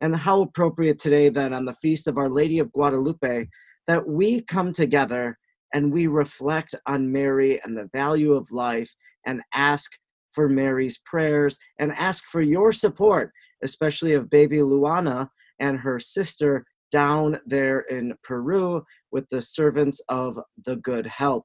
[0.00, 3.48] And how appropriate today, then, on the feast of Our Lady of Guadalupe,
[3.88, 5.36] that we come together
[5.74, 8.94] and we reflect on Mary and the value of life
[9.26, 9.92] and ask
[10.30, 15.28] for Mary's prayers and ask for your support, especially of baby Luana
[15.60, 21.44] and her sister down there in Peru with the servants of the good help.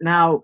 [0.00, 0.42] Now,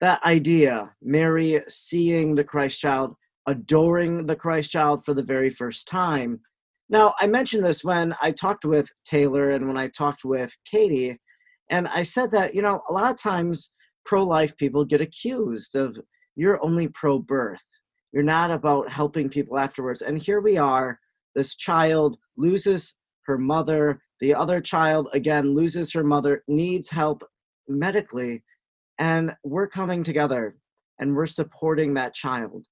[0.00, 3.14] that idea, Mary seeing the Christ child,
[3.46, 6.40] adoring the Christ child for the very first time.
[6.88, 11.18] Now, I mentioned this when I talked with Taylor and when I talked with Katie,
[11.70, 13.72] and I said that, you know, a lot of times
[14.04, 15.98] pro life people get accused of
[16.36, 17.66] you're only pro birth.
[18.12, 20.02] You're not about helping people afterwards.
[20.02, 21.00] And here we are,
[21.34, 22.94] this child loses
[23.26, 27.22] her mother, the other child again loses her mother, needs help
[27.68, 28.44] medically,
[28.98, 30.56] and we're coming together
[30.98, 32.66] and we're supporting that child.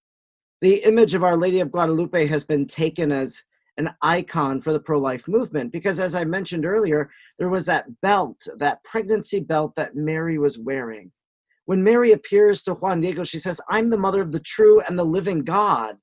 [0.60, 3.42] The image of Our Lady of Guadalupe has been taken as
[3.76, 7.86] an icon for the pro life movement because, as I mentioned earlier, there was that
[8.00, 11.10] belt, that pregnancy belt that Mary was wearing.
[11.66, 14.98] When Mary appears to Juan Diego, she says, I'm the mother of the true and
[14.98, 15.96] the living God.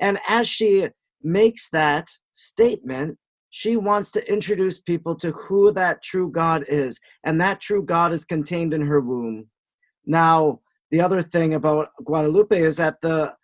[0.00, 0.88] And as she
[1.22, 3.18] makes that statement,
[3.50, 7.00] she wants to introduce people to who that true God is.
[7.24, 9.48] And that true God is contained in her womb.
[10.06, 10.60] Now,
[10.90, 13.34] the other thing about Guadalupe is that the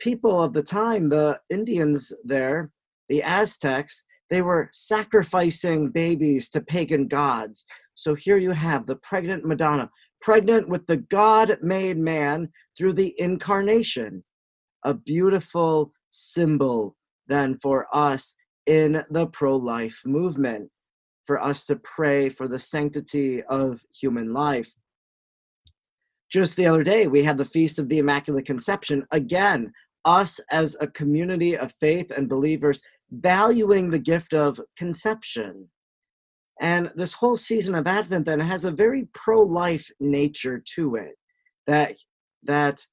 [0.00, 2.70] people of the time, the Indians there,
[3.10, 7.66] the Aztecs, they were sacrificing babies to pagan gods.
[7.94, 13.14] So here you have the pregnant Madonna pregnant with the God made man through the
[13.18, 14.22] incarnation.
[14.84, 16.96] A beautiful symbol
[17.26, 18.34] then for us
[18.66, 20.70] in the pro life movement,
[21.24, 24.72] for us to pray for the sanctity of human life.
[26.30, 29.04] Just the other day, we had the Feast of the Immaculate Conception.
[29.10, 29.72] Again,
[30.04, 35.68] us as a community of faith and believers valuing the gift of conception
[36.60, 41.16] and this whole season of Advent then has a very pro-life nature to it.
[41.66, 41.96] That
[42.44, 42.86] that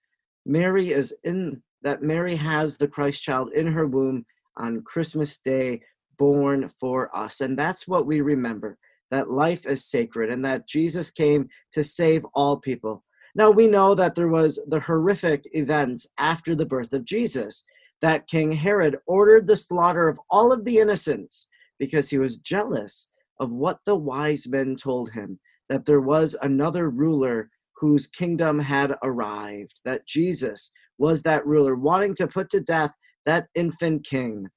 [0.45, 4.25] Mary is in that Mary has the Christ child in her womb
[4.55, 5.81] on Christmas Day,
[6.17, 7.41] born for us.
[7.41, 8.77] And that's what we remember
[9.11, 13.05] that life is sacred and that Jesus came to save all people.
[13.35, 17.63] Now we know that there was the horrific events after the birth of Jesus,
[18.01, 21.47] that King Herod ordered the slaughter of all of the innocents
[21.79, 26.89] because he was jealous of what the wise men told him that there was another
[26.89, 32.91] ruler whose kingdom had arrived, that Jesus was that ruler, wanting to put to death
[33.25, 34.47] that infant king.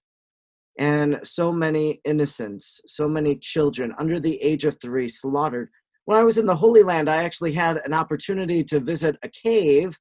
[0.79, 5.69] And so many innocents, so many children under the age of three slaughtered.
[6.07, 9.29] When I was in the Holy Land, I actually had an opportunity to visit a
[9.29, 9.99] cave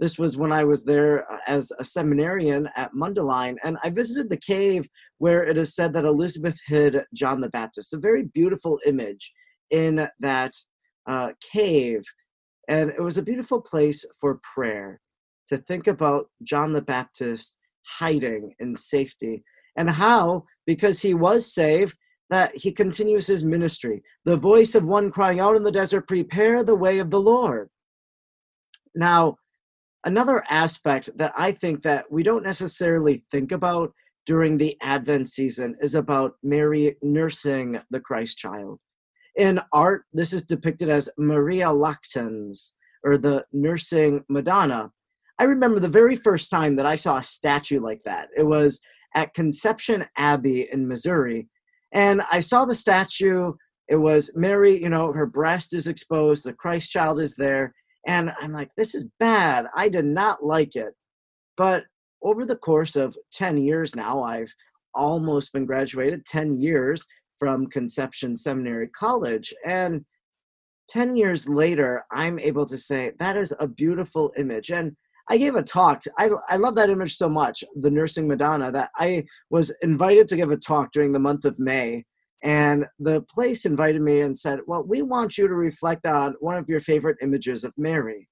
[0.00, 4.30] this was when I was there uh, as a seminarian at Mundelein, and I visited
[4.30, 7.92] the cave where it is said that Elizabeth hid John the Baptist.
[7.92, 9.32] A very beautiful image
[9.70, 10.54] in that
[11.06, 12.02] uh, cave,
[12.66, 15.00] and it was a beautiful place for prayer
[15.48, 19.44] to think about John the Baptist hiding in safety
[19.76, 21.96] and how, because he was saved,
[22.30, 24.02] that he continues his ministry.
[24.24, 27.68] The voice of one crying out in the desert, Prepare the way of the Lord.
[28.94, 29.36] Now,
[30.04, 33.92] another aspect that I think that we don't necessarily think about
[34.26, 38.78] during the Advent season is about Mary nursing the Christ child.
[39.36, 42.72] In art, this is depicted as Maria Lactans,
[43.04, 44.90] or the nursing Madonna.
[45.38, 48.28] I remember the very first time that I saw a statue like that.
[48.36, 48.80] It was
[49.14, 51.48] at Conception Abbey in Missouri.
[51.92, 53.54] And I saw the statue.
[53.88, 57.74] It was Mary, you know, her breast is exposed, the Christ child is there,
[58.06, 59.66] and I'm like, this is bad.
[59.74, 60.94] I did not like it.
[61.56, 61.84] But
[62.22, 64.52] over the course of 10 years now, I've
[64.94, 67.04] almost been graduated 10 years
[67.38, 69.52] from Conception Seminary College.
[69.64, 70.04] And
[70.88, 74.70] 10 years later, I'm able to say that is a beautiful image.
[74.70, 74.96] And
[75.30, 76.02] I gave a talk.
[76.18, 80.36] I, I love that image so much, the Nursing Madonna, that I was invited to
[80.36, 82.04] give a talk during the month of May
[82.42, 86.56] and the place invited me and said, Well, we want you to reflect on one
[86.56, 88.28] of your favorite images of Mary.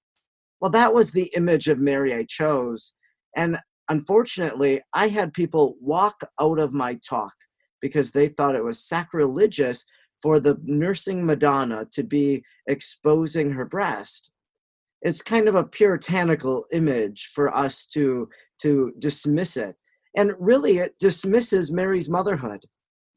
[0.60, 2.92] Well, that was the image of Mary I chose.
[3.36, 7.34] And unfortunately, I had people walk out of my talk
[7.80, 9.84] because they thought it was sacrilegious
[10.22, 14.30] for the nursing Madonna to be exposing her breast.
[15.02, 18.28] it's kind of a puritanical image for us to
[18.62, 19.76] to dismiss it
[20.16, 22.64] and really it dismisses mary's motherhood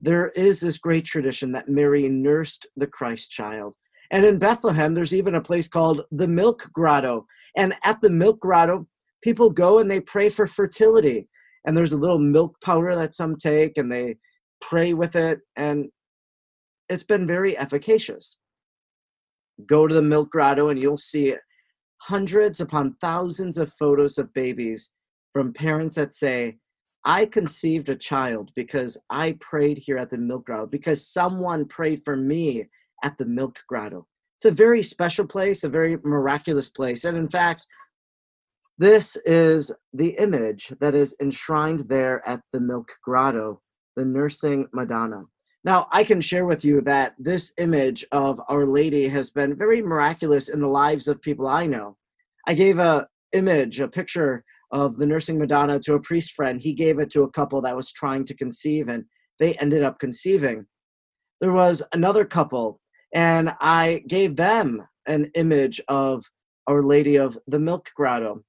[0.01, 3.73] there is this great tradition that mary nursed the christ child.
[4.11, 7.25] And in bethlehem there's even a place called the milk grotto.
[7.55, 8.87] And at the milk grotto
[9.21, 11.27] people go and they pray for fertility.
[11.65, 14.17] And there's a little milk powder that some take and they
[14.61, 15.39] pray with it.
[15.55, 15.89] And
[16.89, 18.37] it's been very efficacious.
[19.65, 21.35] Go to the milk grotto and you'll see
[22.01, 24.89] hundreds upon thousands of photos of babies
[25.33, 26.57] from parents that say,
[27.03, 32.03] I conceived a child because I prayed here at the milk grotto, because someone prayed
[32.03, 32.67] for me
[33.03, 34.07] at the milk grotto.
[34.37, 37.05] It's a very special place, a very miraculous place.
[37.05, 37.65] And in fact,
[38.77, 43.61] this is the image that is enshrined there at the milk grotto,
[43.95, 45.23] the nursing Madonna.
[45.63, 49.81] Now, I can share with you that this image of Our Lady has been very
[49.81, 51.97] miraculous in the lives of people I know.
[52.47, 56.61] I gave a image, a picture of the nursing Madonna to a priest friend.
[56.61, 59.05] He gave it to a couple that was trying to conceive, and
[59.39, 60.65] they ended up conceiving.
[61.39, 62.79] There was another couple,
[63.13, 66.23] and I gave them an image of
[66.67, 68.43] Our Lady of the Milk Grotto.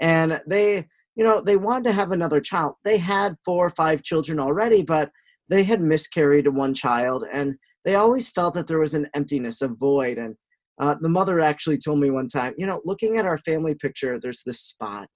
[0.00, 2.74] And they, you know, they wanted to have another child.
[2.84, 5.10] They had four or five children already, but
[5.48, 9.68] they had miscarried one child and they always felt that there was an emptiness, a
[9.68, 10.18] void.
[10.18, 10.36] And
[10.78, 14.18] uh, the mother actually told me one time, you know, looking at our family picture,
[14.18, 15.08] there's this spot.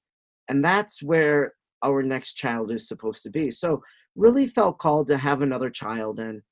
[0.49, 3.51] And that's where our next child is supposed to be.
[3.51, 3.83] So,
[4.15, 6.21] really felt called to have another child.
[6.21, 6.43] And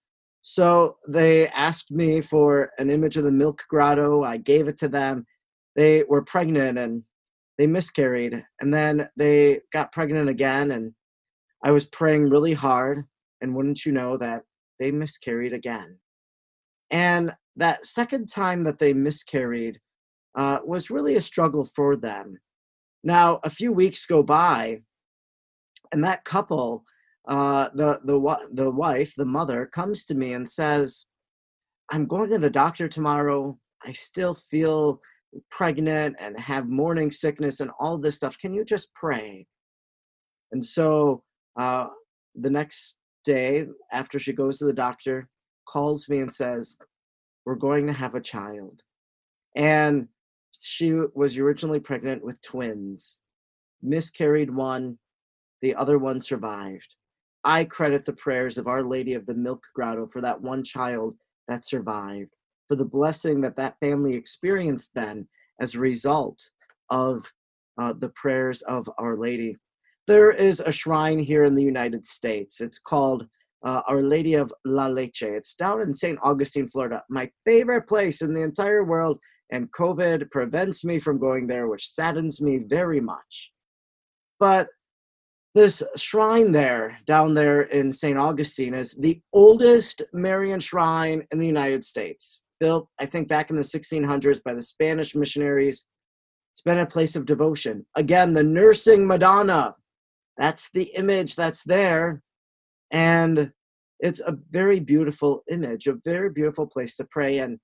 [0.43, 4.25] so they asked me for an image of the milk grotto.
[4.25, 5.27] I gave it to them.
[5.77, 7.03] They were pregnant and
[7.59, 8.43] they miscarried.
[8.61, 10.71] And then they got pregnant again.
[10.71, 10.95] And
[11.63, 13.05] I was praying really hard
[13.41, 14.43] and wouldn't you know that
[14.79, 15.99] they miscarried again?
[16.91, 19.79] And that second time that they miscarried
[20.35, 22.39] uh, was really a struggle for them.
[23.03, 24.83] Now, a few weeks go by,
[25.93, 26.85] and that couple,
[27.29, 31.07] uh, the the the wife, the mother, comes to me and says,
[31.91, 33.59] "I'm going to the doctor tomorrow.
[33.85, 35.01] I still feel
[35.51, 38.39] pregnant and have morning sickness and all this stuff.
[38.39, 39.47] Can you just pray?"
[40.53, 41.23] And so
[41.59, 41.87] uh,
[42.35, 45.29] the next day after she goes to the doctor
[45.69, 46.77] calls me and says
[47.45, 48.83] we're going to have a child
[49.57, 50.09] and
[50.53, 53.23] she was originally pregnant with twins
[53.83, 54.99] miscarried one
[55.63, 56.97] the other one survived
[57.45, 61.15] i credit the prayers of our lady of the milk grotto for that one child
[61.49, 62.31] that survived
[62.69, 65.27] for the blessing that that family experienced then
[65.61, 66.41] as a result
[66.91, 67.31] of
[67.79, 69.57] uh, the prayers of our lady
[70.11, 72.61] there is a shrine here in the United States.
[72.61, 73.29] It's called
[73.65, 75.23] uh, Our Lady of La Leche.
[75.23, 76.19] It's down in St.
[76.21, 77.05] Augustine, Florida.
[77.09, 79.21] My favorite place in the entire world,
[79.53, 83.53] and COVID prevents me from going there, which saddens me very much.
[84.39, 84.69] But
[85.55, 88.17] this shrine there, down there in St.
[88.17, 92.43] Augustine, is the oldest Marian shrine in the United States.
[92.61, 95.87] Built, I think, back in the 1600s by the Spanish missionaries.
[96.53, 97.87] It's been a place of devotion.
[97.97, 99.75] Again, the nursing Madonna
[100.41, 102.23] that's the image that's there.
[102.91, 103.53] And
[104.01, 107.39] it's a very beautiful image, a very beautiful place to pray.
[107.39, 107.59] And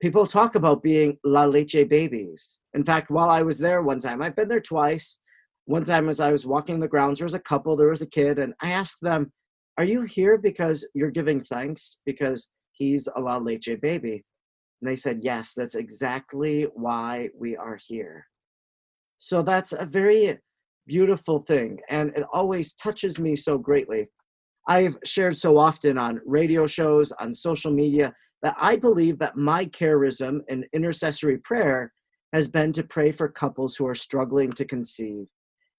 [0.00, 2.60] people talk about being La Leche babies.
[2.74, 5.18] In fact, while I was there one time, I've been there twice.
[5.64, 8.06] One time, as I was walking the grounds, there was a couple, there was a
[8.06, 9.32] kid, and I asked them,
[9.78, 14.24] Are you here because you're giving thanks because he's a La Leche baby?
[14.80, 18.26] And they said, Yes, that's exactly why we are here.
[19.16, 20.38] So that's a very
[20.86, 24.08] beautiful thing and it always touches me so greatly
[24.68, 28.12] i've shared so often on radio shows on social media
[28.42, 31.92] that i believe that my charism in intercessory prayer
[32.32, 35.26] has been to pray for couples who are struggling to conceive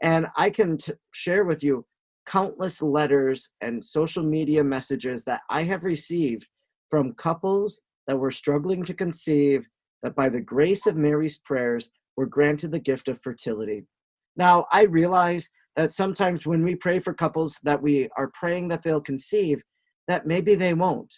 [0.01, 1.85] and i can t- share with you
[2.25, 6.47] countless letters and social media messages that i have received
[6.89, 9.67] from couples that were struggling to conceive
[10.03, 13.85] that by the grace of mary's prayers were granted the gift of fertility
[14.37, 18.83] now, I realize that sometimes when we pray for couples that we are praying that
[18.83, 19.63] they'll conceive,
[20.07, 21.13] that maybe they won't.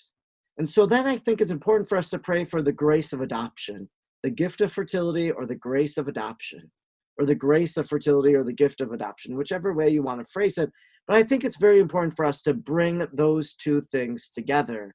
[0.60, 3.22] And so then I think it's important for us to pray for the grace of
[3.22, 3.89] adoption,
[4.24, 6.70] the gift of fertility or the grace of adoption,
[7.18, 10.30] or the grace of fertility or the gift of adoption, whichever way you want to
[10.30, 10.70] phrase it.
[11.07, 14.93] But I think it's very important for us to bring those two things together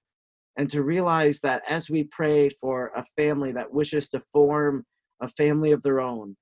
[0.59, 4.85] and to realize that as we pray for a family that wishes to form
[5.23, 6.37] a family of their own,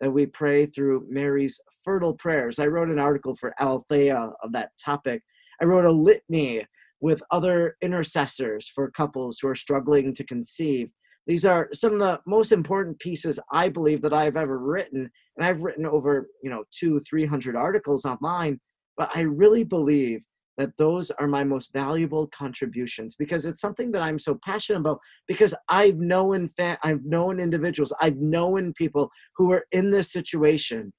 [0.00, 2.60] that we pray through Mary's fertile prayers.
[2.60, 5.22] I wrote an article for Aleteia of that topic.
[5.60, 6.64] I wrote a litany
[7.00, 10.90] with other intercessors for couples who are struggling to conceive
[11.26, 15.10] These are some of the most important pieces I believe that I've ever written.
[15.36, 18.60] And I've written over, you know, two, 300 articles online.
[18.96, 20.24] But I really believe
[20.58, 25.00] that those are my most valuable contributions because it's something that I'm so passionate about
[25.26, 30.92] because I've known fa- I've known individuals, I've known people who were in this situation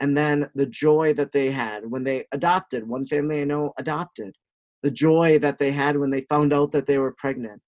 [0.00, 4.34] and then the joy that they had when they adopted, one family I know adopted,
[4.82, 7.60] the joy that they had when they found out that they were pregnant.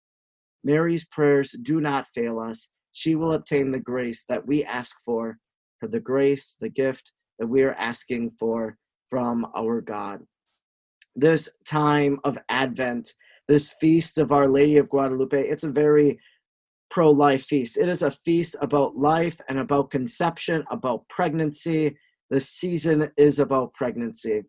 [0.62, 2.70] Mary's prayers do not fail us.
[2.92, 5.38] She will obtain the grace that we ask for,
[5.78, 8.76] for the grace, the gift that we are asking for
[9.08, 10.20] from our God
[11.16, 13.14] this time of Advent,
[13.48, 16.18] this feast of Our Lady of Guadalupe, it's a very
[16.90, 17.78] pro life feast.
[17.78, 21.96] It is a feast about life and about conception, about pregnancy.
[22.30, 24.42] The season is about pregnancy.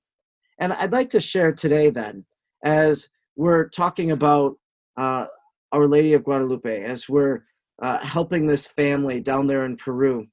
[0.59, 2.25] And I'd like to share today, then,
[2.65, 3.07] as
[3.37, 4.57] we're talking about
[4.97, 5.27] uh,
[5.71, 7.43] Our Lady of Guadalupe, as we're
[7.81, 10.27] uh, helping this family down there in Peru,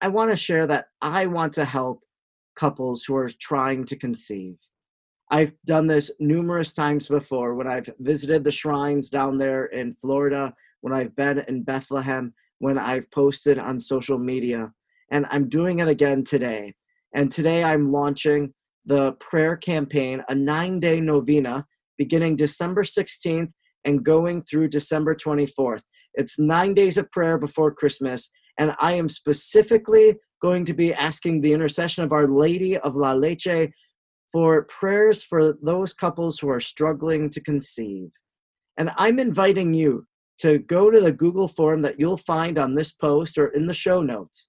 [0.00, 2.02] I want to share that I want to help
[2.54, 4.56] couples who are trying to conceive.
[5.30, 10.52] I've done this numerous times before when I've visited the shrines down there in Florida,
[10.80, 14.72] when I've been in Bethlehem, when I've posted on social media.
[15.12, 16.74] And I'm doing it again today.
[17.14, 18.52] And today I'm launching
[18.84, 21.66] the prayer campaign, a nine day novena
[21.98, 23.52] beginning December 16th
[23.84, 25.82] and going through December 24th.
[26.14, 28.30] It's nine days of prayer before Christmas.
[28.58, 33.12] And I am specifically going to be asking the intercession of Our Lady of La
[33.12, 33.70] Leche
[34.32, 38.10] for prayers for those couples who are struggling to conceive.
[38.76, 40.06] And I'm inviting you
[40.38, 43.74] to go to the Google form that you'll find on this post or in the
[43.74, 44.48] show notes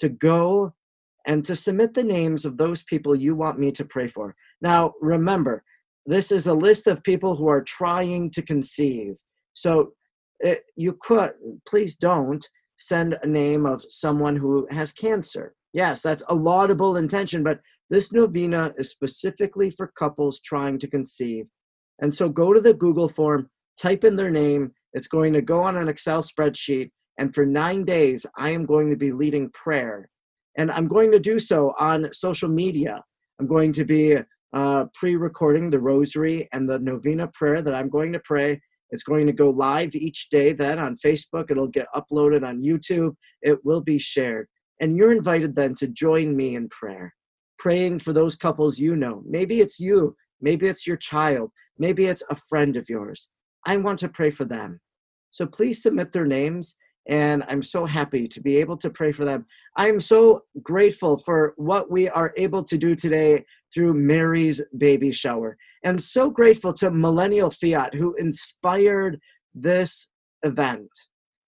[0.00, 0.74] to go
[1.28, 4.34] and to submit the names of those people you want me to pray for.
[4.62, 5.62] Now, remember,
[6.06, 9.16] this is a list of people who are trying to conceive.
[9.52, 9.92] So
[10.40, 11.32] it, eh, you could,
[11.68, 12.48] please don't
[12.78, 15.54] send a name of someone who has cancer.
[15.74, 17.60] Yes, that's a laudable intention, but
[17.90, 21.44] this novena is specifically for couples trying to conceive.
[22.00, 24.72] And so go to the Google form, type in their name.
[24.94, 26.90] It's going to go on an Excel spreadsheet.
[27.18, 30.08] And for nine days, I am going to be leading prayer.
[30.58, 33.02] And I'm going to do so on social media.
[33.40, 34.16] I'm going to be
[34.52, 38.60] uh, pre recording the rosary and the novena prayer that I'm going to pray.
[38.90, 41.50] It's going to go live each day then on Facebook.
[41.50, 43.14] It'll get uploaded on YouTube.
[43.40, 44.48] It will be shared.
[44.80, 47.14] And you're invited then to join me in prayer
[47.58, 49.22] praying for those couples you know.
[49.26, 53.28] Maybe it's you, maybe it's your child, maybe it's a friend of yours.
[53.66, 54.80] I want to pray for them.
[55.30, 56.76] So please submit their names,
[57.08, 59.46] and I'm so happy to be able to pray for them.
[59.76, 65.56] I'm so grateful for what we are able to do today through Mary's baby shower,
[65.84, 69.20] and so grateful to Millennial Fiat who inspired
[69.54, 70.08] this
[70.42, 70.90] event.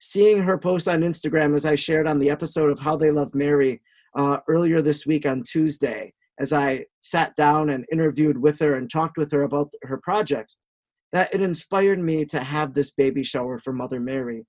[0.00, 3.34] Seeing her post on Instagram, as I shared on the episode of How They Love
[3.34, 3.82] Mary,
[4.16, 8.90] uh, earlier this week on Tuesday as I sat down and interviewed with her and
[8.90, 10.54] talked with her about her project,
[11.12, 14.46] that it inspired me to have this baby shower for Mother Mary.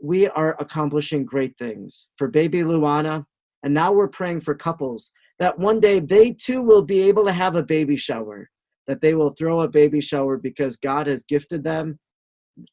[0.00, 3.24] We are accomplishing great things for baby Luana,
[3.62, 7.32] and now we're praying for couples that one day they too will be able to
[7.32, 8.48] have a baby shower,
[8.86, 11.98] that they will throw a baby shower because God has gifted them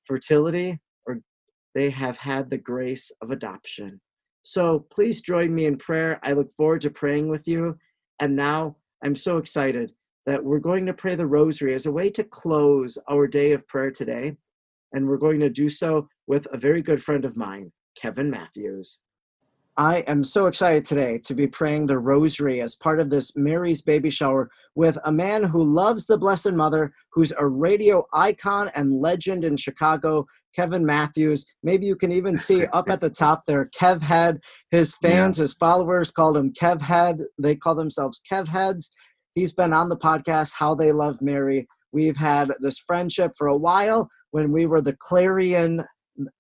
[0.04, 1.20] fertility or
[1.74, 4.02] they have had the grace of adoption.
[4.42, 6.20] So please join me in prayer.
[6.24, 7.78] I look forward to praying with you.
[8.20, 9.92] And now I'm so excited
[10.26, 13.68] that we're going to pray the rosary as a way to close our day of
[13.68, 14.38] prayer today.
[14.96, 19.02] And we're going to do so with a very good friend of mine, Kevin Matthews.
[19.78, 23.82] I am so excited today to be praying the rosary as part of this Mary's
[23.82, 29.02] baby shower with a man who loves the Blessed Mother, who's a radio icon and
[29.02, 30.26] legend in Chicago,
[30.56, 31.46] Kevin Matthews.
[31.62, 34.40] Maybe you can even see up at the top there, Kev Head.
[34.72, 35.44] His fans, yeah.
[35.44, 37.24] his followers called him Kev Head.
[37.38, 38.90] They call themselves Kev Heads.
[39.34, 41.68] He's been on the podcast, How They Love Mary.
[41.92, 45.82] We've had this friendship for a while when we were the Clarion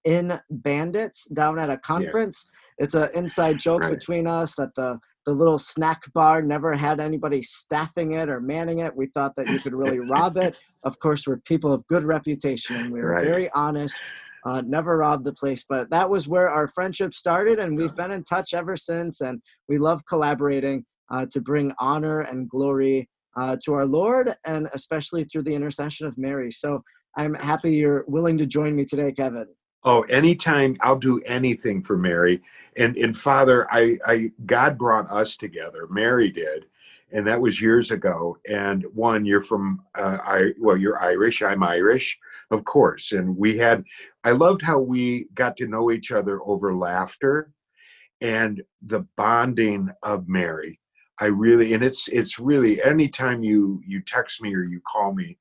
[0.04, 2.46] in bandits down at a conference.
[2.78, 2.84] Yeah.
[2.84, 3.94] It's an inside joke right.
[3.98, 8.80] between us that the the little snack bar never had anybody staffing it or manning
[8.80, 8.96] it.
[8.96, 10.58] We thought that you could really rob it.
[10.84, 13.24] Of course, we're people of good reputation and we were right.
[13.24, 13.98] very honest.
[14.46, 18.12] Uh, never robbed the place, but that was where our friendship started, and we've been
[18.12, 19.22] in touch ever since.
[19.22, 24.70] And we love collaborating uh, to bring honor and glory uh, to our Lord, and
[24.74, 26.52] especially through the intercession of Mary.
[26.52, 26.84] So
[27.16, 29.48] I'm happy you're willing to join me today, Kevin.
[29.84, 32.42] Oh, anytime I'll do anything for Mary.
[32.78, 35.88] And and Father, I, I God brought us together.
[35.90, 36.66] Mary did,
[37.12, 38.38] and that was years ago.
[38.50, 41.42] And one, you're from uh, I well, you're Irish.
[41.42, 42.18] I'm Irish,
[42.52, 43.12] of course.
[43.12, 43.84] And we had,
[44.24, 47.52] I loved how we got to know each other over laughter,
[48.22, 50.80] and the bonding of Mary.
[51.20, 55.38] I really, and it's it's really anytime you you text me or you call me,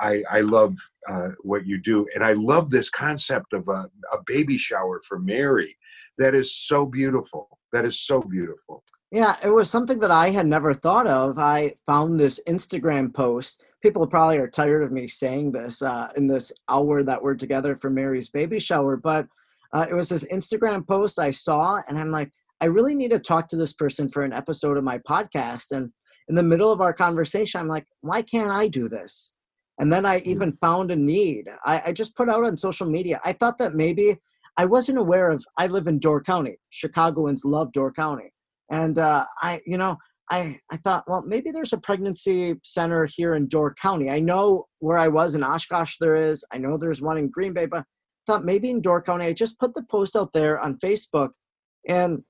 [0.00, 0.76] I I love
[1.08, 5.18] uh, what you do, and I love this concept of a, a baby shower for
[5.18, 5.76] Mary.
[6.18, 7.58] That is so beautiful.
[7.72, 8.82] That is so beautiful.
[9.12, 11.38] Yeah, it was something that I had never thought of.
[11.38, 13.64] I found this Instagram post.
[13.82, 17.76] People probably are tired of me saying this uh, in this hour that we're together
[17.76, 19.26] for Mary's baby shower, but
[19.72, 23.18] uh, it was this Instagram post I saw, and I'm like, I really need to
[23.18, 25.72] talk to this person for an episode of my podcast.
[25.76, 25.92] And
[26.28, 29.34] in the middle of our conversation, I'm like, why can't I do this?
[29.78, 31.48] And then I even found a need.
[31.64, 33.20] I, I just put out on social media.
[33.24, 34.18] I thought that maybe
[34.56, 35.44] I wasn't aware of.
[35.58, 36.56] I live in Door County.
[36.70, 38.32] Chicagoans love Door County,
[38.70, 39.98] and uh, I, you know,
[40.30, 44.08] I I thought, well, maybe there's a pregnancy center here in Door County.
[44.10, 45.96] I know where I was in Oshkosh.
[46.00, 46.44] There is.
[46.52, 47.84] I know there's one in Green Bay, but I
[48.26, 49.26] thought maybe in Door County.
[49.26, 51.30] I just put the post out there on Facebook,
[51.86, 52.22] and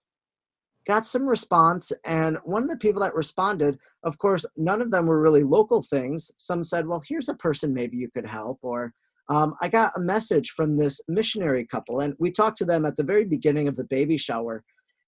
[0.86, 5.06] got some response and one of the people that responded of course none of them
[5.06, 6.30] were really local things.
[6.36, 8.92] Some said well here's a person maybe you could help or
[9.28, 12.96] um, i got a message from this missionary couple and we talked to them at
[12.96, 14.62] the very beginning of the baby shower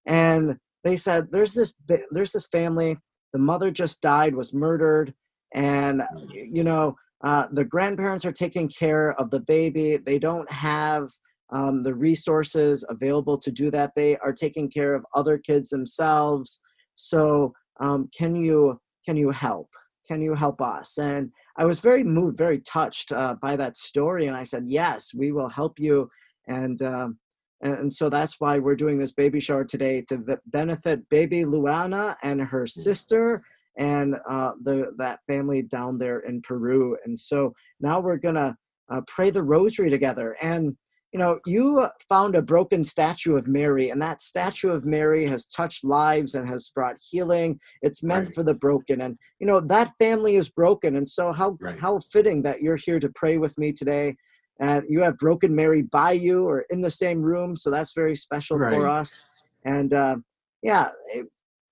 [0.06, 1.74] and they said there's this
[2.10, 2.96] there's this family.
[3.32, 5.14] The mother just died was murdered
[5.52, 9.96] and you know uh, the grandparents are taking care of the baby.
[9.98, 11.10] They don't have
[11.50, 13.94] um, the resources available to do that.
[13.94, 16.60] They are taking care of other kids themselves.
[16.94, 19.70] So um, can you can you help?
[20.06, 20.98] Can you help us?
[20.98, 25.12] And I was very moved, very touched uh, by that story, and I said, yes,
[25.14, 26.10] we will help you.
[26.46, 27.18] And um,
[27.60, 32.40] and so that's why we're doing this baby shower today to benefit baby Luana and
[32.40, 33.42] her sister
[33.76, 36.96] and uh, the that family down there in Peru.
[37.04, 38.56] And so now we're gonna
[38.90, 40.36] uh, pray the rosary together.
[40.40, 40.76] And
[41.12, 45.46] you know, you found a broken statue of Mary, and that statue of Mary has
[45.46, 47.58] touched lives and has brought healing.
[47.80, 48.34] It's meant right.
[48.34, 51.78] for the broken, and you know that family is broken, and so how right.
[51.78, 54.16] how fitting that you're here to pray with me today,
[54.60, 58.14] and you have broken Mary by you or in the same room, so that's very
[58.14, 58.74] special right.
[58.74, 59.24] for us.
[59.64, 60.16] And uh,
[60.62, 61.22] yeah, eh,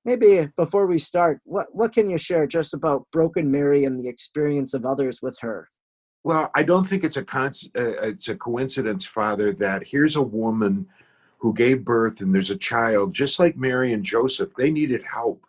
[0.06, 4.08] maybe before we start, what what can you share just about broken Mary and the
[4.08, 5.68] experience of others with her?
[6.26, 10.20] Well, I don't think it's a con- uh, it's a coincidence, Father, that here's a
[10.20, 10.84] woman
[11.38, 14.50] who gave birth and there's a child, just like Mary and Joseph.
[14.58, 15.46] They needed help,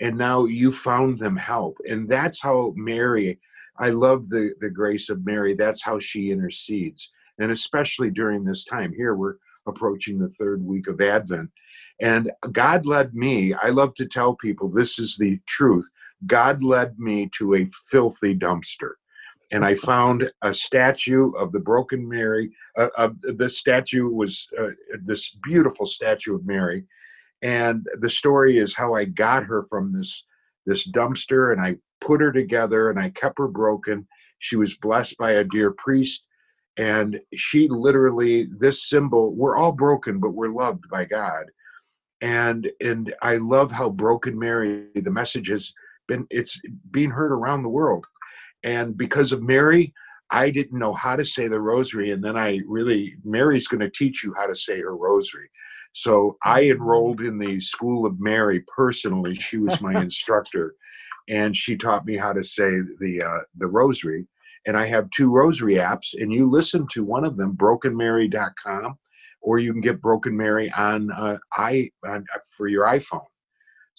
[0.00, 3.38] and now you found them help, and that's how Mary.
[3.78, 5.54] I love the the grace of Mary.
[5.54, 10.86] That's how she intercedes, and especially during this time here, we're approaching the third week
[10.88, 11.50] of Advent,
[12.00, 13.52] and God led me.
[13.52, 15.86] I love to tell people this is the truth.
[16.26, 18.92] God led me to a filthy dumpster
[19.54, 22.50] and I found a statue of the Broken Mary.
[22.76, 24.70] Uh, uh, the statue was uh,
[25.04, 26.84] this beautiful statue of Mary,
[27.40, 30.24] and the story is how I got her from this
[30.66, 34.08] this dumpster, and I put her together, and I kept her broken.
[34.40, 36.24] She was blessed by a dear priest,
[36.76, 39.36] and she literally this symbol.
[39.36, 41.44] We're all broken, but we're loved by God,
[42.20, 44.88] and and I love how Broken Mary.
[44.96, 45.72] The message has
[46.08, 48.04] been it's being heard around the world
[48.64, 49.92] and because of Mary,
[50.30, 52.10] I didn't know how to say the rosary.
[52.10, 55.48] And then I really, Mary's going to teach you how to say her rosary.
[55.92, 59.36] So I enrolled in the School of Mary personally.
[59.36, 60.74] She was my instructor,
[61.28, 64.26] and she taught me how to say the uh, the rosary.
[64.66, 68.98] And I have two rosary apps, and you listen to one of them, brokenmary.com,
[69.42, 73.26] or you can get Broken Mary on uh, i on, uh, for your iPhone.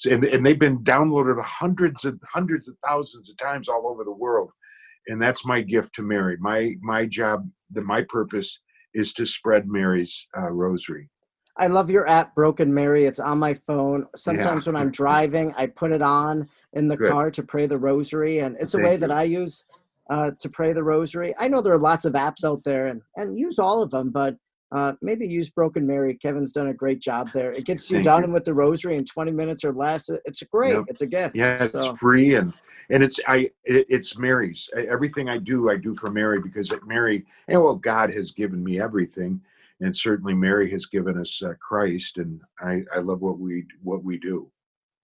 [0.05, 4.11] And, and they've been downloaded hundreds and hundreds of thousands of times all over the
[4.11, 4.51] world.
[5.07, 6.35] And that's my gift to Mary.
[6.39, 8.59] My my job, the my purpose
[8.93, 11.09] is to spread Mary's uh, rosary.
[11.57, 13.05] I love your app, Broken Mary.
[13.05, 14.07] It's on my phone.
[14.15, 14.73] Sometimes yeah.
[14.73, 17.11] when I'm driving, I put it on in the Good.
[17.11, 18.99] car to pray the rosary, and it's Thank a way you.
[18.99, 19.63] that I use
[20.09, 21.33] uh, to pray the rosary.
[21.39, 24.11] I know there are lots of apps out there, and and use all of them,
[24.11, 24.35] but
[24.75, 26.13] uh, maybe use Broken Mary.
[26.15, 27.53] Kevin's done a great job there.
[27.53, 28.31] It gets you Thank done you.
[28.31, 30.09] with the rosary in 20 minutes or less.
[30.25, 30.73] It's great.
[30.73, 30.83] Yep.
[30.89, 31.33] It's a gift.
[31.33, 31.91] Yeah, so.
[31.91, 32.53] it's free and
[32.89, 34.69] and it's I it, it's Mary's.
[34.75, 37.25] Everything I do, I do for Mary because Mary.
[37.47, 39.39] And well, God has given me everything,
[39.79, 44.03] and certainly Mary has given us uh, Christ, and I I love what we what
[44.03, 44.51] we do.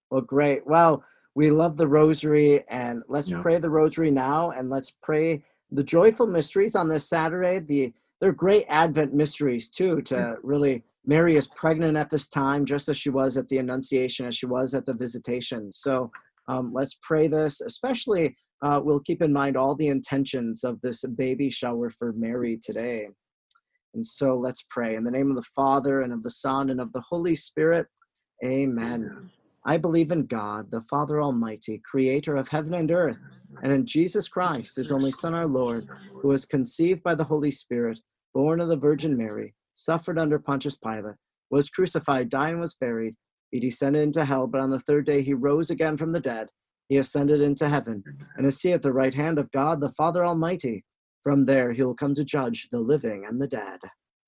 [0.09, 0.67] Well, great.
[0.67, 1.01] Well,
[1.33, 3.41] we love the rosary, and let's yeah.
[3.41, 7.59] pray the rosary now, and let's pray the joyful mysteries on this Saturday.
[7.59, 10.01] The they're great Advent mysteries too.
[10.03, 14.27] To really, Mary is pregnant at this time, just as she was at the Annunciation,
[14.27, 15.71] as she was at the Visitation.
[15.71, 16.11] So
[16.47, 18.37] um, let's pray this, especially.
[18.61, 23.07] Uh, we'll keep in mind all the intentions of this baby shower for Mary today.
[23.95, 24.95] And so let's pray.
[24.95, 27.87] In the name of the Father, and of the Son, and of the Holy Spirit,
[28.45, 29.31] amen.
[29.65, 33.19] I believe in God, the Father Almighty, creator of heaven and earth,
[33.63, 35.87] and in Jesus Christ, his only Son, our Lord,
[36.21, 37.99] who was conceived by the Holy Spirit,
[38.33, 41.15] born of the Virgin Mary, suffered under Pontius Pilate,
[41.49, 43.15] was crucified, died, and was buried.
[43.51, 46.49] He descended into hell, but on the third day he rose again from the dead.
[46.87, 48.03] He ascended into heaven,
[48.35, 50.83] and is seated at the right hand of God, the Father Almighty.
[51.23, 53.79] From there he will come to judge the living and the dead.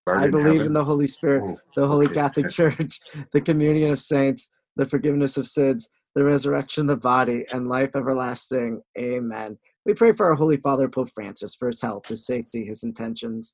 [0.06, 0.68] Art I believe heaven.
[0.68, 2.16] in the Holy Spirit, Oh, the Holy okay.
[2.16, 3.00] Catholic Church,
[3.32, 7.96] the communion of saints, the forgiveness of sins, the resurrection of the body, and life
[7.96, 8.82] everlasting.
[8.98, 9.58] Amen.
[9.86, 13.54] We pray for our Holy Father, Pope Francis, for his health, his safety, his intentions.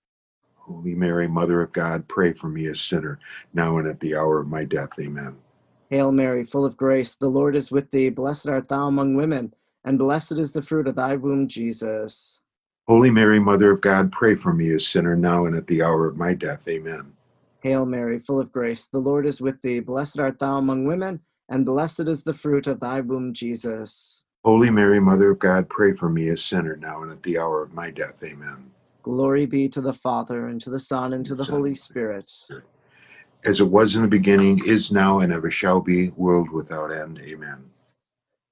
[0.71, 3.19] Holy Mary, Mother of God, pray for me, a sinner,
[3.53, 4.91] now and at the hour of my death.
[4.99, 5.35] Amen.
[5.89, 8.09] Hail Mary, full of grace, the Lord is with thee.
[8.09, 9.53] Blessed art thou among women,
[9.83, 12.41] and blessed is the fruit of thy womb, Jesus.
[12.87, 16.07] Holy Mary, Mother of God, pray for me, a sinner, now and at the hour
[16.07, 16.65] of my death.
[16.67, 17.13] Amen.
[17.61, 19.81] Hail Mary, full of grace, the Lord is with thee.
[19.81, 21.19] Blessed art thou among women,
[21.49, 24.23] and blessed is the fruit of thy womb, Jesus.
[24.45, 27.61] Holy Mary, Mother of God, pray for me, a sinner, now and at the hour
[27.61, 28.15] of my death.
[28.23, 28.71] Amen.
[29.03, 32.31] Glory be to the Father, and to the Son, and to the Holy Spirit.
[33.43, 37.19] As it was in the beginning, is now, and ever shall be, world without end.
[37.19, 37.71] Amen.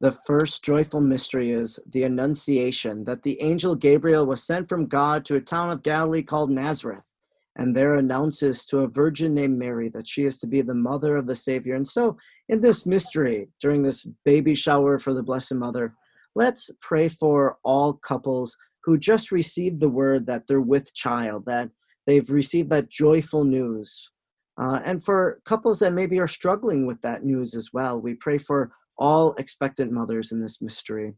[0.02, 5.26] The first joyful mystery is the Annunciation, that the angel Gabriel was sent from God
[5.26, 7.12] to a town of Galilee called Nazareth,
[7.56, 11.18] and there announces to a virgin named Mary that she is to be the mother
[11.18, 11.76] of the Savior.
[11.76, 15.93] And so, in this mystery, during this baby shower for the Blessed Mother,
[16.34, 21.69] let's pray for all couples who just received the word that they're with child, that
[22.05, 24.11] they've received that joyful news.
[24.57, 28.38] Uh, and for couples that maybe are struggling with that news as well, we pray
[28.38, 31.13] for all expectant mothers in this mystery.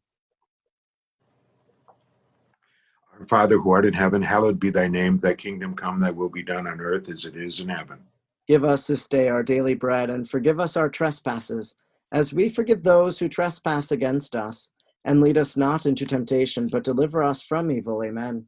[3.19, 5.19] Our Father who art in heaven, hallowed be thy name.
[5.19, 7.99] Thy kingdom come, thy will be done on earth as it is in heaven.
[8.47, 11.75] Give us this day our daily bread, and forgive us our trespasses,
[12.11, 14.71] as we forgive those who trespass against us.
[15.03, 18.03] And lead us not into temptation, but deliver us from evil.
[18.03, 18.45] Amen.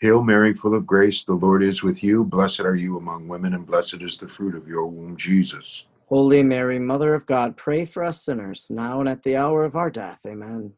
[0.00, 2.24] Hail Mary, full of grace, the Lord is with you.
[2.24, 5.84] Blessed are you among women, and blessed is the fruit of your womb, Jesus.
[6.08, 9.76] Holy Mary, Mother of God, pray for us sinners, now and at the hour of
[9.76, 10.20] our death.
[10.26, 10.72] Amen.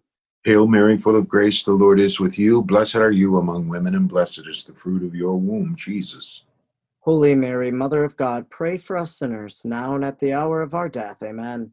[0.44, 2.62] Hail Mary, full of grace, the Lord is with you.
[2.62, 6.44] Blessed are you among women, and blessed is the fruit of your womb, Jesus.
[7.00, 10.74] Holy Mary, Mother of God, pray for us sinners, now and at the hour of
[10.74, 11.16] our death.
[11.22, 11.72] Amen.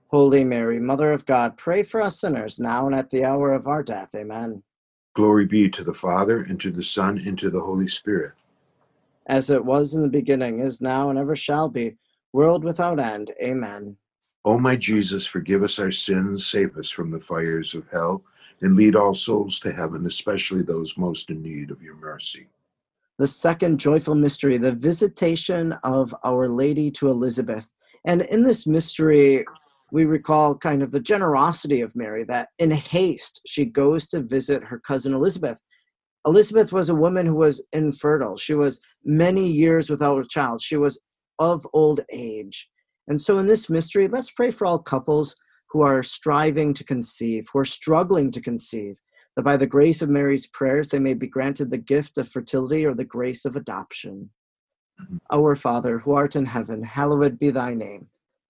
[0.11, 3.67] Holy Mary, Mother of God, pray for us sinners, now and at the hour of
[3.67, 4.13] our death.
[4.13, 4.61] Amen.
[5.13, 8.33] Glory be to the Father, and to the Son, and to the Holy Spirit.
[9.27, 11.95] As it was in the beginning, is now, and ever shall be,
[12.33, 13.31] world without end.
[13.41, 13.95] Amen.
[14.43, 18.21] O my Jesus, forgive us our sins, save us from the fires of hell,
[18.59, 22.47] and lead all souls to heaven, especially those most in need of your mercy.
[23.17, 27.71] The second joyful mystery, the visitation of Our Lady to Elizabeth.
[28.03, 29.45] And in this mystery,
[29.91, 34.63] we recall kind of the generosity of Mary that in haste she goes to visit
[34.63, 35.59] her cousin Elizabeth.
[36.25, 38.37] Elizabeth was a woman who was infertile.
[38.37, 40.61] She was many years without a child.
[40.61, 40.99] She was
[41.39, 42.69] of old age.
[43.07, 45.35] And so, in this mystery, let's pray for all couples
[45.71, 48.99] who are striving to conceive, who are struggling to conceive,
[49.35, 52.85] that by the grace of Mary's prayers they may be granted the gift of fertility
[52.85, 54.29] or the grace of adoption.
[55.01, 55.17] Mm-hmm.
[55.31, 58.07] Our Father, who art in heaven, hallowed be thy name.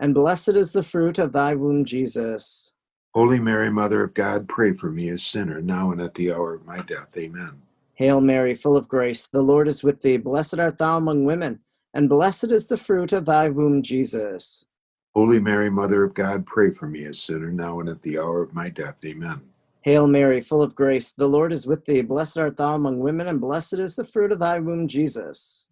[0.00, 2.72] and blessed is the fruit of thy womb, Jesus.
[3.14, 6.54] Holy Mary, Mother of God, pray for me, a sinner, now and at the hour
[6.54, 7.16] of my death.
[7.16, 7.62] Amen.
[7.94, 10.18] Hail Mary, full of grace, the Lord is with thee.
[10.18, 11.60] Blessed art thou among women,
[11.94, 14.66] and blessed is the fruit of thy womb, Jesus.
[15.14, 18.42] Holy Mary, Mother of God, pray for me, a sinner, now and at the hour
[18.42, 18.96] of my death.
[19.02, 19.40] Amen.
[19.80, 22.02] Hail Mary, full of grace, the Lord is with thee.
[22.02, 25.68] Blessed art thou among women, and blessed is the fruit of thy womb, Jesus.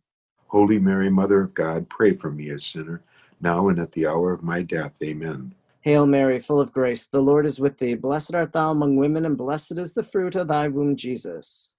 [0.46, 3.02] Holy Mary, Mother of God, pray for me, a sinner,
[3.40, 4.92] now and at the hour of my death.
[5.02, 5.54] Amen.
[5.82, 7.94] Hail Mary, full of grace, the Lord is with thee.
[7.94, 11.74] Blessed art thou among women, and blessed is the fruit of thy womb, Jesus.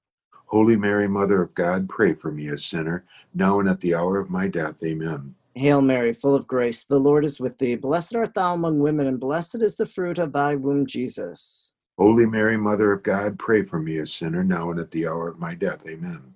[0.46, 3.04] Holy Mary, Mother of God, pray for me, a sinner,
[3.34, 4.76] now and at the hour of my death.
[4.84, 5.34] Amen.
[5.56, 7.76] Hail Mary, full of grace, the Lord is with thee.
[7.76, 11.74] Blessed art thou among women, and blessed is the fruit of thy womb, Jesus.
[11.98, 15.30] Holy Mary, Mother of God, pray for me, a sinner, now and at the hour
[15.30, 15.80] of my death.
[15.88, 16.35] Amen.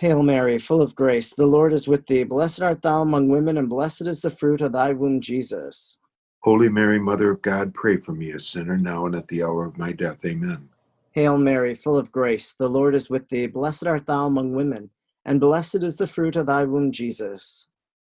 [0.00, 2.24] Hail Mary, full of grace, the Lord is with thee.
[2.24, 5.98] Blessed art thou among women, and blessed is the fruit of thy womb, Jesus.
[6.38, 9.66] Holy Mary, Mother of God, pray for me, a sinner, now and at the hour
[9.66, 10.24] of my death.
[10.24, 10.70] Amen.
[11.12, 13.46] Hail Mary, full of grace, the Lord is with thee.
[13.46, 14.88] Blessed art thou among women,
[15.26, 17.68] and blessed is the fruit of thy womb, Jesus.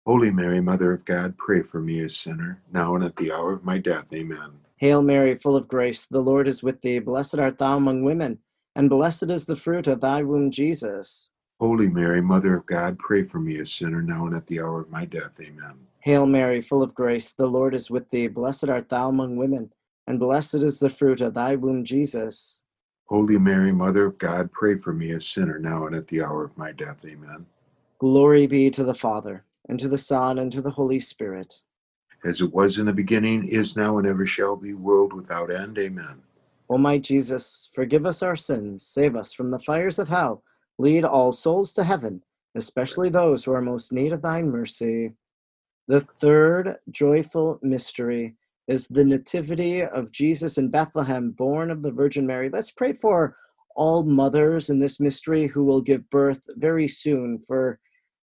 [0.07, 3.53] Holy Mary, Mother of God, pray for me, a sinner, now and at the hour
[3.53, 4.07] of my death.
[4.11, 4.53] Amen.
[4.79, 6.99] Hail Mary, full of grace, the Lord is with thee.
[6.99, 8.39] Blessed art thou among women,
[8.75, 11.31] and blessed is the fruit of thy womb, Jesus.
[11.61, 14.81] Holy Mary, Mother of God, pray for me, a sinner, now and at the hour
[14.81, 15.39] of my death.
[15.41, 15.75] Amen.
[16.01, 18.27] Hail Mary, full of grace, the Lord is with thee.
[18.27, 19.73] Blessed art thou among women,
[20.07, 22.65] and blessed is the fruit of thy womb, Jesus.
[23.07, 26.45] Holy Mary, Mother of God, pray for me, a sinner, now and at the hour
[26.45, 26.99] of my death.
[27.05, 27.47] Amen.
[27.99, 31.63] Glory be to the Father, and to the Son, and to the Holy Spirit.
[32.25, 35.79] As it was in the beginning, is now, and ever shall be, world without end.
[35.79, 36.21] Amen.
[36.69, 40.43] O my Jesus, forgive us our sins, save us from the fires of hell,
[40.79, 42.23] lead all souls to heaven,
[42.55, 45.13] especially those who are most need of thine mercy.
[45.89, 48.35] The third joyful mystery
[48.67, 52.49] is the nativity of Jesus in Bethlehem, born of the Virgin Mary.
[52.49, 53.37] Let's pray for
[53.77, 57.79] all mothers in this mystery who will give birth very soon for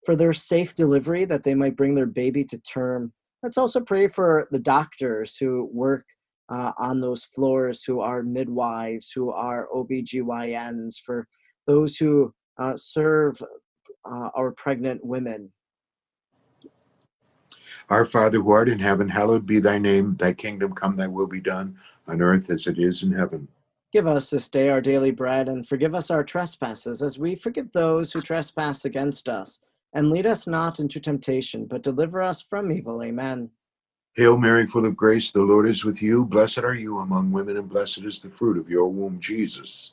[0.05, 3.13] for their safe delivery that they might bring their baby to term.
[3.43, 6.05] Let's also pray for the doctors who work
[6.49, 11.27] uh, on those floors, who are midwives, who are OBGYNs, for
[11.69, 13.41] those who uh, serve
[14.05, 15.53] uh, our pregnant women.
[17.91, 20.17] Our Father who art in heaven, hallowed be thy name.
[20.19, 23.47] Thy kingdom come, thy will be done, on earth as it is in heaven.
[23.93, 27.73] Give us this day our daily bread, and forgive us our trespasses, as we forgive
[27.73, 29.61] those who trespass against us.
[29.95, 33.03] And lead us not into temptation, but deliver us from evil.
[33.03, 33.51] Amen.
[34.15, 36.25] Hail Mary, full of grace, the Lord is with you.
[36.25, 39.93] Blessed are you among women, and blessed is the fruit of your womb, Jesus.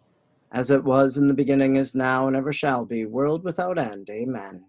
[0.51, 4.09] As it was in the beginning, is now, and ever shall be, world without end.
[4.09, 4.65] Amen.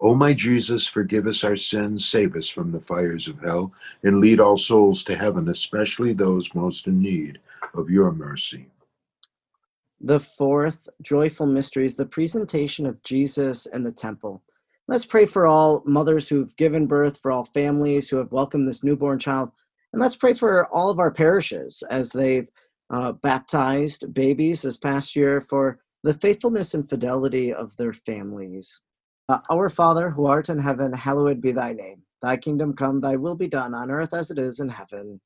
[0.00, 3.72] O my Jesus, forgive us our sins, save us from the fires of hell,
[4.02, 7.40] and lead all souls to heaven, especially those most in need
[7.74, 8.68] of your mercy.
[10.00, 14.42] The fourth joyful mystery is the presentation of Jesus in the temple.
[14.86, 18.84] Let's pray for all mothers who've given birth, for all families who have welcomed this
[18.84, 19.50] newborn child,
[19.92, 22.50] and let's pray for all of our parishes as they've
[22.90, 28.80] uh, baptized babies this past year for the faithfulness and fidelity of their families.
[29.28, 32.02] Uh, our Father, who art in heaven, hallowed be thy name.
[32.20, 35.20] Thy kingdom come, thy will be done on earth as it is in heaven.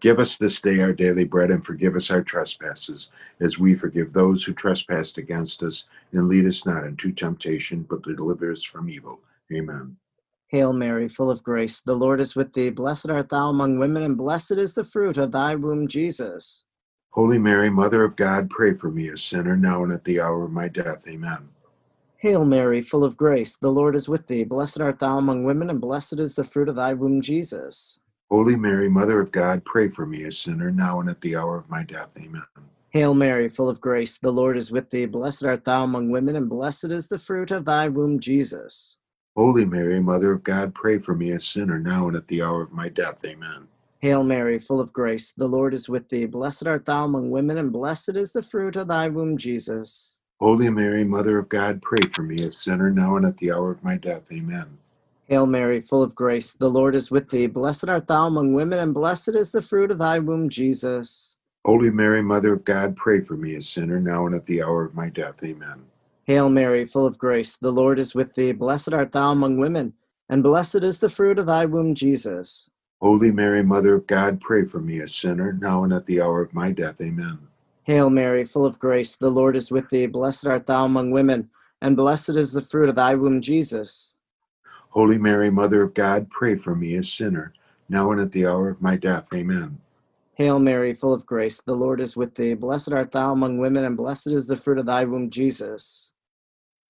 [0.00, 4.12] Give us this day our daily bread, and forgive us our trespasses, as we forgive
[4.12, 5.84] those who trespass against us.
[6.12, 9.20] And lead us not into temptation, but deliver us from evil.
[9.52, 9.96] Amen.
[10.48, 12.70] Hail Mary, full of grace, the Lord is with thee.
[12.70, 16.64] Blessed art thou among women, and blessed is the fruit of thy womb, Jesus.
[17.14, 20.46] Holy Mary, Mother of God, pray for me, a sinner, now and at the hour
[20.46, 21.04] of my death.
[21.06, 21.48] Amen.
[22.16, 24.42] Hail Mary, full of grace, the Lord is with thee.
[24.42, 28.00] Blessed art thou among women, and blessed is the fruit of thy womb, Jesus.
[28.32, 31.56] Holy Mary, Mother of God, pray for me, a sinner, now and at the hour
[31.56, 32.08] of my death.
[32.18, 32.42] Amen.
[32.90, 35.06] Hail Mary, full of grace, the Lord is with thee.
[35.06, 38.98] Blessed art thou among women, and blessed is the fruit of thy womb, Jesus.
[39.36, 42.62] Holy Mary, Mother of God, pray for me, a sinner, now and at the hour
[42.62, 43.24] of my death.
[43.24, 43.68] Amen.
[44.04, 46.26] Hail Mary, full of grace, the Lord is with thee.
[46.26, 50.20] Blessed art thou among women, and blessed is the fruit of thy womb, Jesus.
[50.40, 53.70] Holy Mary, Mother of God, pray for me, a sinner, now and at the hour
[53.70, 54.24] of my death.
[54.30, 54.76] Amen.
[55.24, 57.46] Hail Mary, full of grace, the Lord is with thee.
[57.46, 61.38] Blessed art thou among women, and blessed is the fruit of thy womb, Jesus.
[61.64, 64.84] Holy Mary, Mother of God, pray for me, a sinner, now and at the hour
[64.84, 65.42] of my death.
[65.42, 65.80] Amen.
[66.24, 68.52] Hail Mary, full of grace, the Lord is with thee.
[68.52, 69.94] Blessed art thou among women,
[70.28, 72.68] and blessed is the fruit of thy womb, Jesus.
[73.04, 76.40] Holy Mary, Mother of God, pray for me, a sinner, now and at the hour
[76.40, 76.98] of my death.
[77.02, 77.38] Amen.
[77.82, 80.06] Hail Mary, full of grace, the Lord is with thee.
[80.06, 81.50] Blessed art thou among women,
[81.82, 84.16] and blessed is the fruit of thy womb, Jesus.
[84.88, 87.52] Holy Mary, Mother of God, pray for me, a sinner,
[87.90, 89.26] now and at the hour of my death.
[89.34, 89.76] Amen.
[90.32, 92.54] Hail Mary, full of grace, the Lord is with thee.
[92.54, 96.14] Blessed art thou among women, and blessed is the fruit of thy womb, Jesus.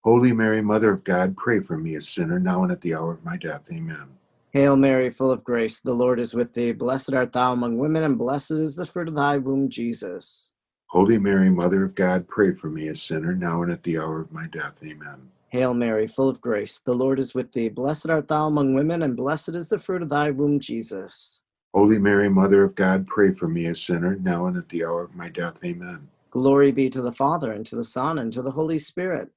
[0.04, 3.10] Holy Mary, Mother of God, pray for me, a sinner, now and at the hour
[3.10, 3.62] of my death.
[3.72, 4.10] Amen.
[4.55, 6.70] Hail Mary, full of grace, the Lord is with thee.
[6.70, 10.52] Blessed art thou among women, and blessed is the fruit of thy womb, Jesus.
[10.86, 14.20] Holy Mary, Mother of God, pray for me, a sinner, now and at the hour
[14.20, 14.74] of my death.
[14.84, 15.28] Amen.
[15.48, 17.68] Hail Mary, full of grace, the Lord is with thee.
[17.68, 21.42] Blessed art thou among women, and blessed is the fruit of thy womb, Jesus.
[21.74, 25.02] Holy Mary, Mother of God, pray for me, a sinner, now and at the hour
[25.02, 25.55] of my death.
[25.64, 26.07] Amen.
[26.30, 29.30] Glory be to the Father, and to the Son, and to the Holy Spirit.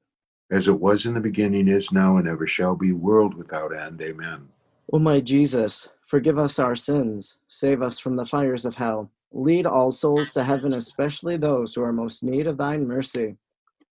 [0.51, 3.99] As it was in the beginning, is now, and ever shall be, world without end.
[3.99, 4.47] Amen.
[4.93, 9.11] O my Jesus, forgive us our sins, save us from the fires of hell.
[9.33, 13.35] Lead all souls to heaven, especially those who are most need of thine mercy.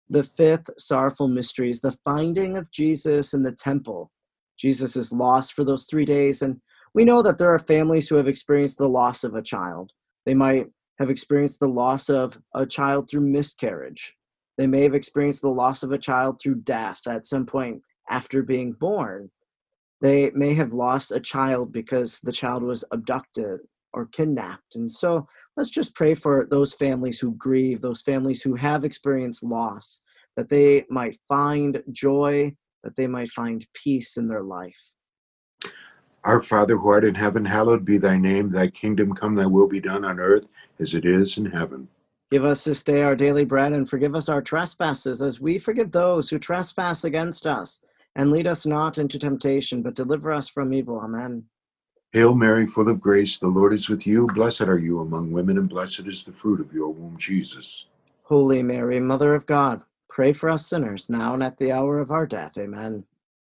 [0.08, 4.10] The fifth sorrowful mystery is the finding of Jesus in the temple.
[4.58, 6.60] Jesus is lost for those three days, and
[6.92, 9.92] we know that there are families who have experienced the loss of a child.
[10.26, 10.66] They might
[10.98, 14.16] have experienced the loss of a child through miscarriage.
[14.58, 18.42] They may have experienced the loss of a child through death at some point after
[18.42, 19.30] being born.
[20.00, 23.60] They may have lost a child because the child was abducted
[23.92, 24.76] or kidnapped.
[24.76, 25.26] And so
[25.56, 30.00] let's just pray for those families who grieve, those families who have experienced loss,
[30.36, 34.94] that they might find joy, that they might find peace in their life.
[36.24, 38.50] Our Father who art in heaven, hallowed be thy name.
[38.50, 40.46] Thy kingdom come, thy will be done on earth
[40.78, 41.88] as it is in heaven.
[42.30, 45.90] Give us this day our daily bread and forgive us our trespasses as we forgive
[45.90, 47.80] those who trespass against us.
[48.16, 51.00] And lead us not into temptation, but deliver us from evil.
[51.00, 51.44] Amen.
[52.12, 54.26] Hail Mary, full of grace, the Lord is with you.
[54.34, 57.86] Blessed are you among women, and blessed is the fruit of your womb, Jesus.
[58.24, 62.10] Holy Mary, Mother of God, pray for us sinners now and at the hour of
[62.10, 62.58] our death.
[62.58, 63.04] Amen.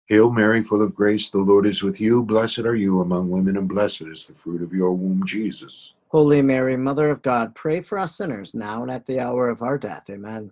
[0.08, 2.24] Hail Mary, full of grace, the Lord is with you.
[2.24, 5.94] Blessed are you among women, and blessed is the fruit of your womb, Jesus.
[6.10, 9.62] Holy Mary, Mother of God, pray for us sinners now and at the hour of
[9.62, 10.10] our death.
[10.10, 10.52] Amen.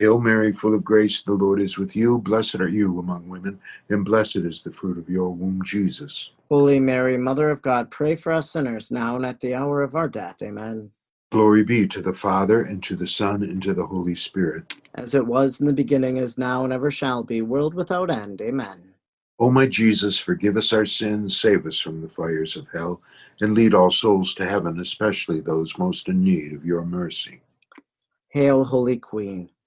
[0.00, 2.16] Hail Mary, full of grace, the Lord is with you.
[2.16, 6.30] Blessed are you among women, and blessed is the fruit of your womb, Jesus.
[6.48, 9.94] Holy Mary, Mother of God, pray for us sinners now and at the hour of
[9.94, 10.40] our death.
[10.40, 10.90] Amen.
[11.32, 14.74] Glory be to the Father, and to the Son, and to the Holy Spirit.
[14.94, 18.40] As it was in the beginning, is now, and ever shall be, world without end.
[18.40, 18.94] Amen.
[19.38, 23.02] O my Jesus, forgive us our sins, save us from the fires of hell,
[23.42, 27.42] and lead all souls to heaven, especially those most in need of your mercy.
[28.30, 29.50] Hail, Holy Queen,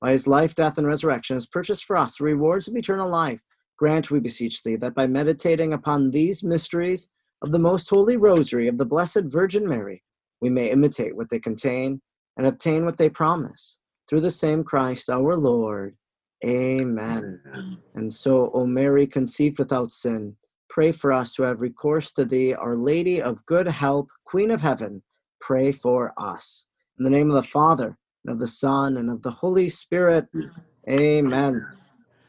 [0.00, 3.40] by his life, death, and resurrection, has purchased for us the rewards of eternal life,
[3.76, 7.10] grant, we beseech thee, that by meditating upon these mysteries
[7.42, 10.02] of the most holy rosary of the Blessed Virgin Mary,
[10.40, 12.00] we may imitate what they contain
[12.36, 13.78] and obtain what they promise.
[14.08, 15.96] Through the same Christ our Lord.
[16.44, 17.78] Amen.
[17.94, 20.36] And so, O Mary, conceived without sin,
[20.70, 24.60] pray for us who have recourse to thee, Our Lady of good help, Queen of
[24.60, 25.02] heaven,
[25.40, 26.66] pray for us.
[26.98, 30.26] In the name of the Father, of the Son, and of the Holy Spirit.
[30.88, 31.66] Amen.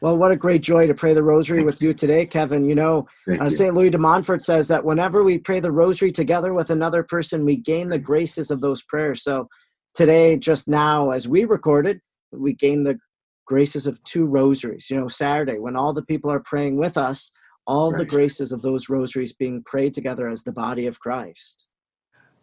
[0.00, 2.64] Well, what a great joy to pray the rosary with you today, Kevin.
[2.64, 3.50] You know, uh.
[3.50, 3.74] St.
[3.74, 7.56] Louis de Montfort says that whenever we pray the rosary together with another person, we
[7.56, 9.22] gain the graces of those prayers.
[9.22, 9.48] So
[9.94, 12.00] today, just now, as we recorded,
[12.32, 12.98] we gain the
[13.46, 14.88] graces of two rosaries.
[14.88, 17.30] You know, Saturday, when all the people are praying with us,
[17.66, 21.66] all the graces of those rosaries being prayed together as the body of Christ.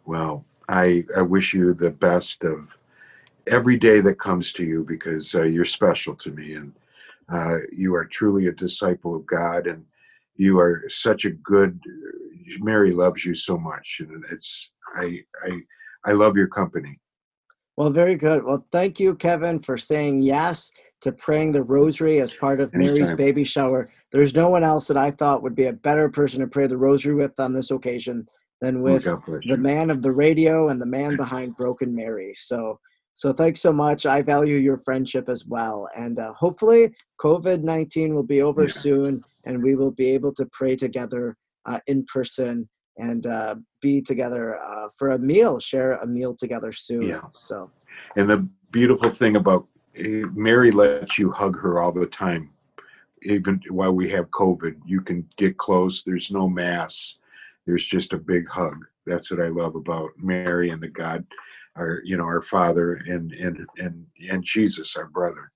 [0.05, 2.76] Well, I, I wish you the best of
[3.47, 6.73] every day that comes to you because uh, you're special to me and
[7.29, 9.83] uh, you are truly a disciple of God and
[10.35, 11.79] you are such a good
[12.59, 15.59] Mary loves you so much and it's I I
[16.05, 16.99] I love your company.
[17.75, 18.43] Well, very good.
[18.43, 20.71] Well, thank you, Kevin, for saying yes
[21.01, 23.91] to praying the rosary as part of Mary's baby shower.
[24.11, 26.77] There's no one else that I thought would be a better person to pray the
[26.77, 28.27] rosary with on this occasion
[28.61, 32.33] than with the man of the radio and the man behind Broken Mary.
[32.35, 32.79] So,
[33.17, 34.05] so thanks so much.
[34.05, 38.69] I value your friendship as well, and uh, hopefully, COVID nineteen will be over Yeah.
[38.85, 41.35] soon, and we will be able to pray together
[41.65, 46.71] uh, in person and uh, be together uh, for a meal, share a meal together
[46.71, 47.07] soon.
[47.07, 47.21] Yeah.
[47.31, 47.71] So.
[48.17, 49.65] And the beautiful thing about
[49.95, 52.51] eh, Mary lets you hug her all the time,
[53.23, 54.75] even while we have COVID.
[54.85, 56.03] You can get close.
[56.03, 57.15] There's no mass.
[57.65, 58.77] There's just a big hug.
[59.07, 61.25] That's what I love about Mary and the God,
[61.77, 65.51] our you know our Father and and and and Jesus, our brother.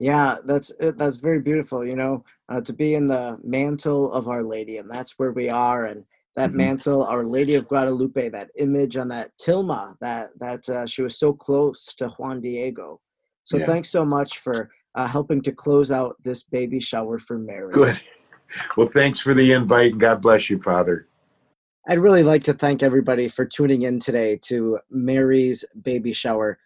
[0.00, 1.86] Yeah, that's uh, that's very beautiful.
[1.86, 5.48] You know, uh, to be in the mantle of Our Lady, and that's where we
[5.48, 5.86] are.
[5.86, 6.04] And
[6.36, 6.54] that Mhm.
[6.54, 11.16] mantle, Our Lady of Guadalupe, that image on that tilma, that that uh, she was
[11.18, 13.00] so close to Juan Diego.
[13.44, 13.66] So Yeah.
[13.66, 17.72] thanks so much for uh, helping to close out this baby shower for Mary.
[17.72, 18.00] Good.
[18.76, 21.08] Well, thanks for the invite, and God bless you, Father.
[21.86, 26.58] I'd really like to thank everybody for tuning in today to Mary's baby shower.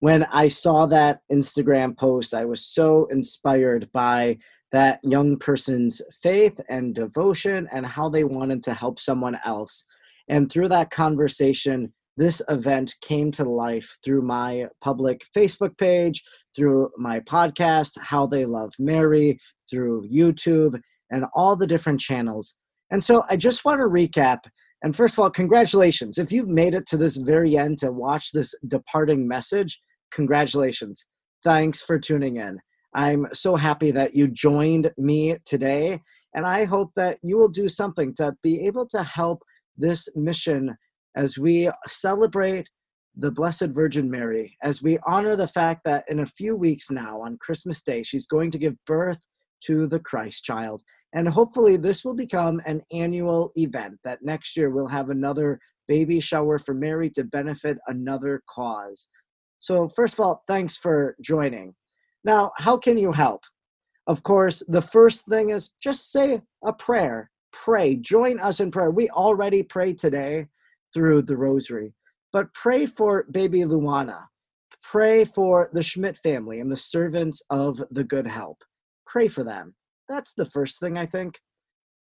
[0.00, 4.38] When I saw that Instagram post, I was so inspired by
[4.70, 9.84] that young person's faith and devotion and how they wanted to help someone else.
[10.26, 16.24] And through that conversation, this event came to life through my public Facebook page,
[16.56, 19.38] through my podcast, How They Love Mary,
[19.68, 20.80] through YouTube,
[21.10, 22.54] and all the different channels.
[22.92, 24.40] And so I just want to recap.
[24.82, 26.18] And first of all, congratulations.
[26.18, 29.80] If you've made it to this very end to watch this departing message,
[30.12, 31.06] congratulations.
[31.42, 32.60] Thanks for tuning in.
[32.94, 36.02] I'm so happy that you joined me today.
[36.34, 39.42] And I hope that you will do something to be able to help
[39.76, 40.76] this mission
[41.16, 42.68] as we celebrate
[43.16, 47.22] the Blessed Virgin Mary, as we honor the fact that in a few weeks now,
[47.22, 49.20] on Christmas Day, she's going to give birth
[49.64, 50.82] to the Christ child.
[51.14, 56.20] And hopefully, this will become an annual event that next year we'll have another baby
[56.20, 59.08] shower for Mary to benefit another cause.
[59.58, 61.74] So, first of all, thanks for joining.
[62.24, 63.42] Now, how can you help?
[64.06, 67.30] Of course, the first thing is just say a prayer.
[67.52, 67.96] Pray.
[67.96, 68.90] Join us in prayer.
[68.90, 70.48] We already pray today
[70.94, 71.94] through the rosary,
[72.32, 74.24] but pray for baby Luana.
[74.82, 78.64] Pray for the Schmidt family and the servants of the good help.
[79.06, 79.74] Pray for them.
[80.12, 81.40] That's the first thing I think.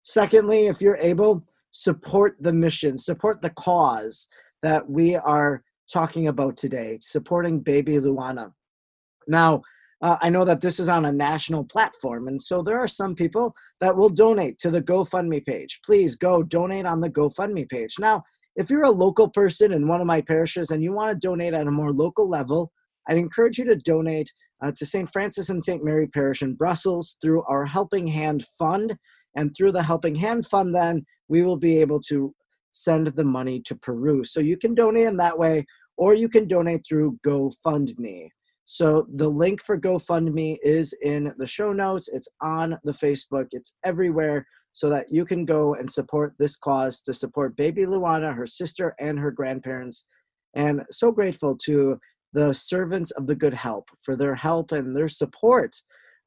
[0.03, 4.27] Secondly, if you're able, support the mission, support the cause
[4.61, 8.51] that we are talking about today, supporting baby Luana.
[9.27, 9.63] Now,
[10.03, 13.15] uh, I know that this is on a national platform, and so there are some
[13.15, 15.79] people that will donate to the GoFundMe page.
[15.83, 17.95] Please go donate on the GoFundMe page.
[17.99, 18.23] Now,
[18.55, 21.55] if you're a local person in one of my parishes and you want to donate
[21.55, 22.71] at a more local level,
[23.07, 24.31] I'd encourage you to donate
[24.63, 25.09] uh, to St.
[25.11, 25.83] Francis and St.
[25.83, 28.97] Mary Parish in Brussels through our Helping Hand Fund.
[29.35, 32.33] And through the Helping Hand Fund, then we will be able to
[32.71, 34.23] send the money to Peru.
[34.23, 35.65] So you can donate in that way,
[35.97, 38.29] or you can donate through GoFundMe.
[38.65, 42.09] So the link for GoFundMe is in the show notes.
[42.11, 43.47] It's on the Facebook.
[43.51, 48.35] It's everywhere so that you can go and support this cause to support baby Luana,
[48.35, 50.05] her sister, and her grandparents.
[50.53, 51.97] And so grateful to
[52.35, 55.73] the servants of the good help for their help and their support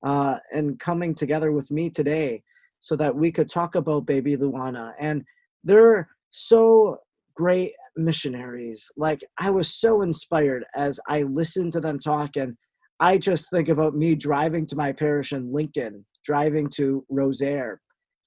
[0.03, 2.43] uh, and coming together with me today
[2.81, 4.95] so that we could talk about baby Luana.
[4.99, 5.23] And
[5.65, 6.97] they're so
[7.35, 8.91] great missionaries.
[8.97, 12.57] Like I was so inspired as I listened to them talk and
[13.01, 17.77] I just think about me driving to my parish in Lincoln, driving to Rosiere.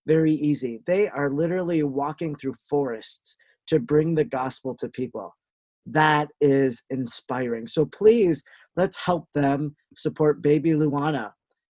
[0.05, 0.81] Very easy.
[0.85, 3.37] They are literally walking through forests
[3.67, 5.33] to bring the gospel to people.
[5.85, 7.67] That is inspiring.
[7.67, 8.43] So please,
[8.75, 11.31] let's help them support baby Luana.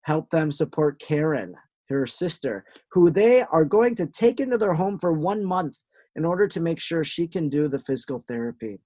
[0.03, 1.55] Help them support Karen,
[1.89, 5.77] her sister, who they are going to take into their home for one month
[6.15, 8.79] in order to make sure she can do the physical therapy.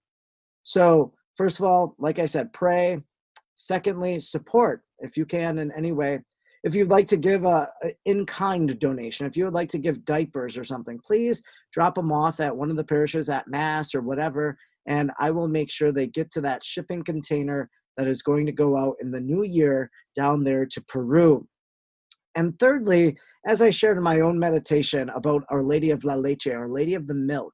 [0.63, 3.01] So, first of all, like I said, pray.
[3.55, 6.19] Secondly, support if you can in any way.
[6.63, 10.03] If you'd like to give a, a in-kind donation, if you would like to give
[10.03, 14.01] diapers or something, please drop them off at one of the parishes at Mass or
[14.01, 14.57] whatever,
[14.87, 18.51] and I will make sure they get to that shipping container that is going to
[18.51, 21.47] go out in the new year down there to Peru.
[22.35, 26.47] And thirdly, as I shared in my own meditation about Our Lady of La Leche,
[26.47, 27.53] Our Lady of the Milk,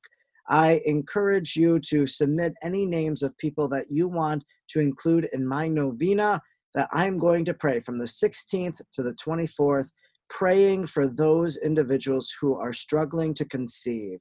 [0.50, 5.48] I encourage you to submit any names of people that you want to include in
[5.48, 6.42] my novena
[6.74, 9.90] that I'm going to pray from the 16th to the 24th,
[10.30, 14.20] praying for those individuals who are struggling to conceive.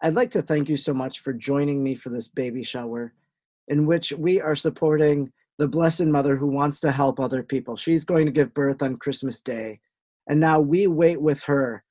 [0.00, 3.14] I'd like to thank you so much for joining me for this baby shower,
[3.66, 7.76] in which we are supporting the Blessed Mother who wants to help other people.
[7.76, 9.80] She's going to give birth on Christmas Day.
[10.28, 11.82] And now we wait with her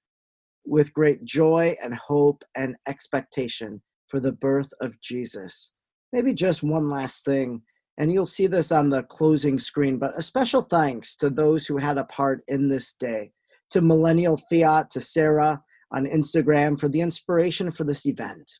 [0.65, 5.73] with great joy and hope and expectation for the birth of Jesus.
[6.13, 7.61] Maybe just one last thing,
[7.97, 11.77] and you'll see this on the closing screen, but a special thanks to those who
[11.77, 13.31] had a part in this day,
[13.71, 15.61] to Millennial Fiat, to Sarah
[15.91, 18.51] on Instagram for the inspiration for this event.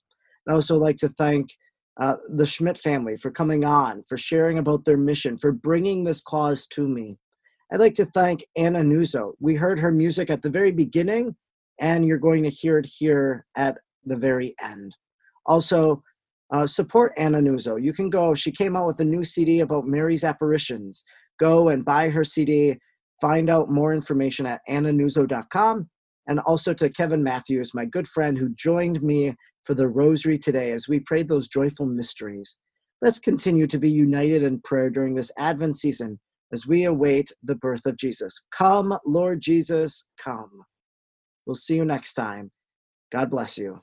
[0.48, 1.50] I'd also like to thank
[2.00, 6.22] uh, the Schmidt family for coming on, for sharing about their mission, for bringing this
[6.22, 7.18] cause to me.
[7.72, 9.34] I'd like to thank Anna Nuzzo.
[9.40, 11.36] We heard her music at the very beginning,
[11.80, 14.96] and you're going to hear it here at the very end.
[15.46, 16.02] Also,
[16.54, 17.82] uh, support Anna Nuzzo.
[17.82, 21.04] You can go, she came out with a new CD about Mary's apparitions.
[21.40, 22.78] Go and buy her CD,
[23.20, 25.90] find out more information at annanuzzo.com.
[26.28, 30.72] And also to Kevin Matthews, my good friend who joined me for the rosary today
[30.72, 32.58] as we prayed those joyful mysteries.
[33.02, 36.20] Let's continue to be united in prayer during this Advent season
[36.52, 38.42] as we await the birth of Jesus.
[38.52, 40.64] Come, Lord Jesus, come.
[41.46, 42.52] We'll see you next time.
[43.12, 43.82] God bless you.